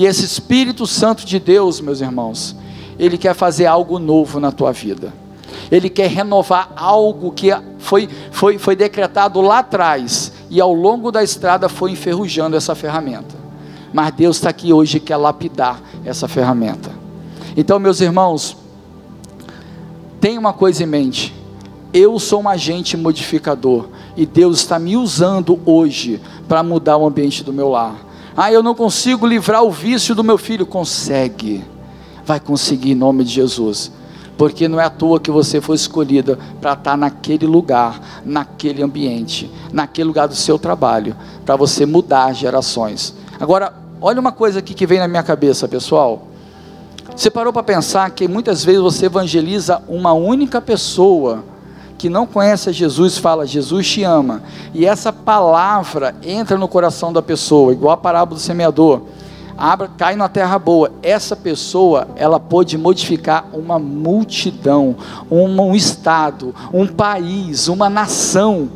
E 0.00 0.06
esse 0.06 0.24
Espírito 0.24 0.86
Santo 0.86 1.26
de 1.26 1.38
Deus, 1.38 1.78
meus 1.78 2.00
irmãos, 2.00 2.56
ele 2.98 3.18
quer 3.18 3.34
fazer 3.34 3.66
algo 3.66 3.98
novo 3.98 4.40
na 4.40 4.50
tua 4.50 4.72
vida. 4.72 5.12
Ele 5.70 5.90
quer 5.90 6.08
renovar 6.08 6.72
algo 6.74 7.30
que 7.32 7.50
foi, 7.76 8.08
foi, 8.32 8.56
foi 8.56 8.74
decretado 8.74 9.42
lá 9.42 9.58
atrás 9.58 10.32
e 10.48 10.58
ao 10.58 10.72
longo 10.72 11.12
da 11.12 11.22
estrada 11.22 11.68
foi 11.68 11.90
enferrujando 11.90 12.56
essa 12.56 12.74
ferramenta. 12.74 13.36
Mas 13.92 14.14
Deus 14.14 14.36
está 14.36 14.48
aqui 14.48 14.72
hoje 14.72 14.96
e 14.96 15.00
quer 15.00 15.18
lapidar 15.18 15.82
essa 16.02 16.26
ferramenta. 16.26 16.90
Então, 17.54 17.78
meus 17.78 18.00
irmãos, 18.00 18.56
tenha 20.18 20.40
uma 20.40 20.54
coisa 20.54 20.82
em 20.82 20.86
mente 20.86 21.34
eu 21.92 22.18
sou 22.18 22.42
um 22.42 22.48
agente 22.48 22.96
modificador 22.96 23.88
e 24.16 24.24
Deus 24.24 24.60
está 24.60 24.78
me 24.78 24.96
usando 24.96 25.58
hoje 25.66 26.20
para 26.48 26.62
mudar 26.62 26.96
o 26.96 27.06
ambiente 27.06 27.42
do 27.42 27.52
meu 27.52 27.68
lar. 27.68 28.09
Ah, 28.36 28.52
eu 28.52 28.62
não 28.62 28.74
consigo 28.74 29.26
livrar 29.26 29.62
o 29.62 29.70
vício 29.70 30.14
do 30.14 30.24
meu 30.24 30.38
filho. 30.38 30.64
Consegue, 30.64 31.64
vai 32.24 32.38
conseguir 32.40 32.92
em 32.92 32.94
nome 32.94 33.24
de 33.24 33.30
Jesus, 33.30 33.90
porque 34.36 34.68
não 34.68 34.80
é 34.80 34.84
à 34.84 34.90
toa 34.90 35.20
que 35.20 35.30
você 35.30 35.60
foi 35.60 35.76
escolhida 35.76 36.38
para 36.60 36.74
estar 36.74 36.96
naquele 36.96 37.46
lugar, 37.46 38.22
naquele 38.24 38.82
ambiente, 38.82 39.50
naquele 39.72 40.08
lugar 40.08 40.28
do 40.28 40.34
seu 40.34 40.58
trabalho, 40.58 41.16
para 41.44 41.56
você 41.56 41.84
mudar 41.84 42.32
gerações. 42.32 43.14
Agora, 43.38 43.72
olha 44.00 44.20
uma 44.20 44.32
coisa 44.32 44.60
aqui 44.60 44.74
que 44.74 44.86
vem 44.86 44.98
na 44.98 45.08
minha 45.08 45.22
cabeça, 45.22 45.66
pessoal. 45.66 46.28
Você 47.14 47.30
parou 47.30 47.52
para 47.52 47.62
pensar 47.62 48.08
que 48.10 48.28
muitas 48.28 48.64
vezes 48.64 48.80
você 48.80 49.06
evangeliza 49.06 49.82
uma 49.88 50.12
única 50.12 50.60
pessoa 50.60 51.44
que 52.00 52.08
não 52.08 52.26
conhece 52.26 52.70
a 52.70 52.72
Jesus 52.72 53.18
fala: 53.18 53.46
Jesus 53.46 53.86
te 53.86 54.02
ama. 54.02 54.42
E 54.72 54.86
essa 54.86 55.12
palavra 55.12 56.14
entra 56.22 56.56
no 56.56 56.66
coração 56.66 57.12
da 57.12 57.20
pessoa, 57.20 57.72
igual 57.72 57.92
a 57.92 57.96
parábola 57.96 58.38
do 58.38 58.42
semeador. 58.42 59.02
Abra, 59.56 59.86
cai 59.98 60.16
na 60.16 60.26
terra 60.26 60.58
boa. 60.58 60.90
Essa 61.02 61.36
pessoa, 61.36 62.08
ela 62.16 62.40
pode 62.40 62.78
modificar 62.78 63.44
uma 63.52 63.78
multidão, 63.78 64.96
um, 65.30 65.44
um 65.60 65.74
estado, 65.74 66.54
um 66.72 66.86
país, 66.86 67.68
uma 67.68 67.90
nação, 67.90 68.70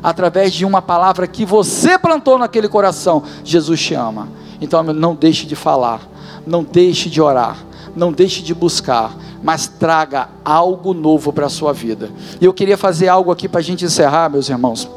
através 0.00 0.52
de 0.52 0.64
uma 0.64 0.80
palavra 0.80 1.26
que 1.26 1.44
você 1.44 1.98
plantou 1.98 2.38
naquele 2.38 2.68
coração. 2.68 3.24
Jesus 3.42 3.80
te 3.80 3.94
ama. 3.94 4.28
Então 4.60 4.84
não 4.84 5.16
deixe 5.16 5.46
de 5.46 5.56
falar, 5.56 6.00
não 6.46 6.62
deixe 6.62 7.10
de 7.10 7.20
orar, 7.20 7.56
não 7.96 8.12
deixe 8.12 8.40
de 8.40 8.54
buscar, 8.54 9.12
mas 9.42 9.66
traga 9.66 10.28
algo 10.44 10.92
novo 10.92 11.32
para 11.32 11.46
a 11.46 11.50
sua 11.50 11.72
vida. 11.72 12.10
E 12.40 12.44
eu 12.44 12.52
queria 12.52 12.76
fazer 12.76 13.08
algo 13.08 13.30
aqui 13.30 13.48
para 13.48 13.60
a 13.60 13.62
gente 13.62 13.84
encerrar, 13.84 14.28
meus 14.28 14.48
irmãos. 14.48 14.88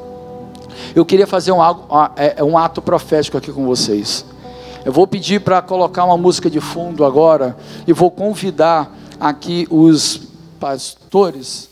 Eu 0.95 1.05
queria 1.05 1.27
fazer 1.27 1.51
um, 1.51 1.63
é, 2.15 2.35
é 2.37 2.43
um 2.43 2.57
ato 2.57 2.81
profético 2.81 3.37
aqui 3.37 3.51
com 3.51 3.65
vocês. 3.65 4.25
Eu 4.83 4.91
vou 4.91 5.05
pedir 5.05 5.41
para 5.41 5.61
colocar 5.61 6.05
uma 6.05 6.17
música 6.17 6.49
de 6.49 6.59
fundo 6.59 7.05
agora 7.05 7.55
e 7.85 7.93
vou 7.93 8.09
convidar 8.09 8.91
aqui 9.19 9.67
os 9.69 10.21
pastores 10.59 11.69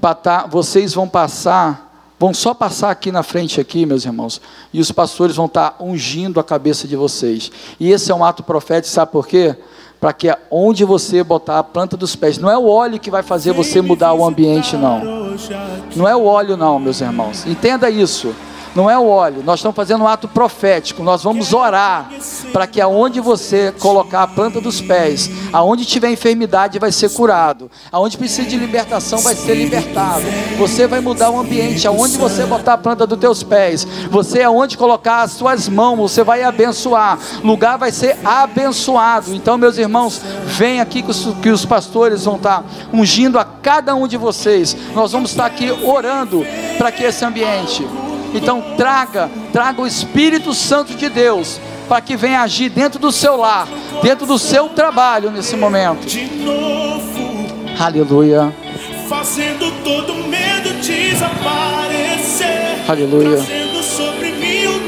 para 0.00 0.14
tá, 0.14 0.46
vocês 0.46 0.94
vão 0.94 1.08
passar, 1.08 2.14
vão 2.18 2.32
só 2.32 2.54
passar 2.54 2.90
aqui 2.90 3.10
na 3.10 3.22
frente 3.22 3.60
aqui, 3.60 3.84
meus 3.84 4.04
irmãos, 4.04 4.40
e 4.72 4.80
os 4.80 4.92
pastores 4.92 5.36
vão 5.36 5.46
estar 5.46 5.70
tá 5.70 5.84
ungindo 5.84 6.38
a 6.40 6.44
cabeça 6.44 6.86
de 6.86 6.96
vocês. 6.96 7.50
E 7.78 7.90
esse 7.90 8.10
é 8.10 8.14
um 8.14 8.24
ato 8.24 8.42
profético, 8.42 8.94
sabe 8.94 9.12
por 9.12 9.26
quê? 9.26 9.56
Para 10.00 10.12
que 10.12 10.34
onde 10.50 10.84
você 10.84 11.24
botar 11.24 11.58
a 11.58 11.64
planta 11.64 11.96
dos 11.96 12.14
pés, 12.14 12.38
não 12.38 12.50
é 12.50 12.56
o 12.56 12.68
óleo 12.68 13.00
que 13.00 13.10
vai 13.10 13.22
fazer 13.22 13.52
você 13.52 13.80
mudar 13.82 14.12
o 14.12 14.24
ambiente, 14.24 14.76
não. 14.76 15.36
Não 15.96 16.08
é 16.08 16.14
o 16.14 16.24
óleo, 16.24 16.56
não, 16.56 16.78
meus 16.78 17.00
irmãos. 17.00 17.46
Entenda 17.46 17.90
isso 17.90 18.34
não 18.74 18.90
é 18.90 18.98
o 18.98 19.06
óleo, 19.06 19.42
nós 19.44 19.58
estamos 19.58 19.76
fazendo 19.76 20.04
um 20.04 20.08
ato 20.08 20.28
profético, 20.28 21.02
nós 21.02 21.22
vamos 21.22 21.52
orar 21.52 22.10
para 22.52 22.66
que 22.66 22.80
aonde 22.80 23.20
você 23.20 23.72
colocar 23.78 24.22
a 24.22 24.26
planta 24.26 24.60
dos 24.60 24.80
pés, 24.80 25.30
aonde 25.52 25.84
tiver 25.84 26.10
enfermidade 26.10 26.78
vai 26.78 26.92
ser 26.92 27.10
curado, 27.10 27.70
aonde 27.90 28.16
precisa 28.16 28.48
de 28.48 28.56
libertação 28.56 29.20
vai 29.20 29.34
ser 29.34 29.54
libertado. 29.54 30.24
Você 30.58 30.86
vai 30.86 31.00
mudar 31.00 31.30
o 31.30 31.38
ambiente, 31.38 31.86
aonde 31.86 32.16
você 32.16 32.44
botar 32.44 32.74
a 32.74 32.78
planta 32.78 33.06
dos 33.06 33.18
teus 33.18 33.42
pés, 33.42 33.86
você 34.10 34.42
aonde 34.42 34.76
colocar 34.76 35.22
as 35.22 35.32
suas 35.32 35.68
mãos, 35.68 35.96
você 35.96 36.22
vai 36.22 36.42
abençoar. 36.42 37.18
Lugar 37.42 37.78
vai 37.78 37.92
ser 37.92 38.16
abençoado. 38.24 39.34
Então, 39.34 39.58
meus 39.58 39.78
irmãos, 39.78 40.20
vem 40.44 40.80
aqui 40.80 41.02
que 41.02 41.10
os, 41.10 41.34
que 41.42 41.50
os 41.50 41.64
pastores 41.64 42.24
vão 42.24 42.36
estar 42.36 42.64
ungindo 42.92 43.38
a 43.38 43.44
cada 43.44 43.94
um 43.94 44.06
de 44.06 44.16
vocês. 44.16 44.76
Nós 44.94 45.12
vamos 45.12 45.30
estar 45.30 45.46
aqui 45.46 45.70
orando 45.70 46.44
para 46.76 46.92
que 46.92 47.04
esse 47.04 47.24
ambiente 47.24 47.86
então 48.34 48.74
traga, 48.76 49.30
traga 49.52 49.80
o 49.80 49.86
Espírito 49.86 50.52
Santo 50.54 50.94
de 50.94 51.08
Deus 51.08 51.60
para 51.88 52.00
que 52.00 52.16
venha 52.16 52.42
agir 52.42 52.68
dentro 52.68 52.98
do 52.98 53.10
seu 53.10 53.36
lar, 53.36 53.66
dentro 54.02 54.26
do 54.26 54.38
seu 54.38 54.68
trabalho 54.68 55.30
nesse 55.30 55.56
momento. 55.56 56.06
Aleluia. 57.78 58.52
Fazendo 59.08 59.72
todo 59.82 60.14
medo 60.28 60.70
desaparecer. 60.82 62.48
Aleluia. 62.86 63.36
Trazendo 63.36 63.82
sobre 63.82 64.32
mim 64.32 64.66
o 64.66 64.80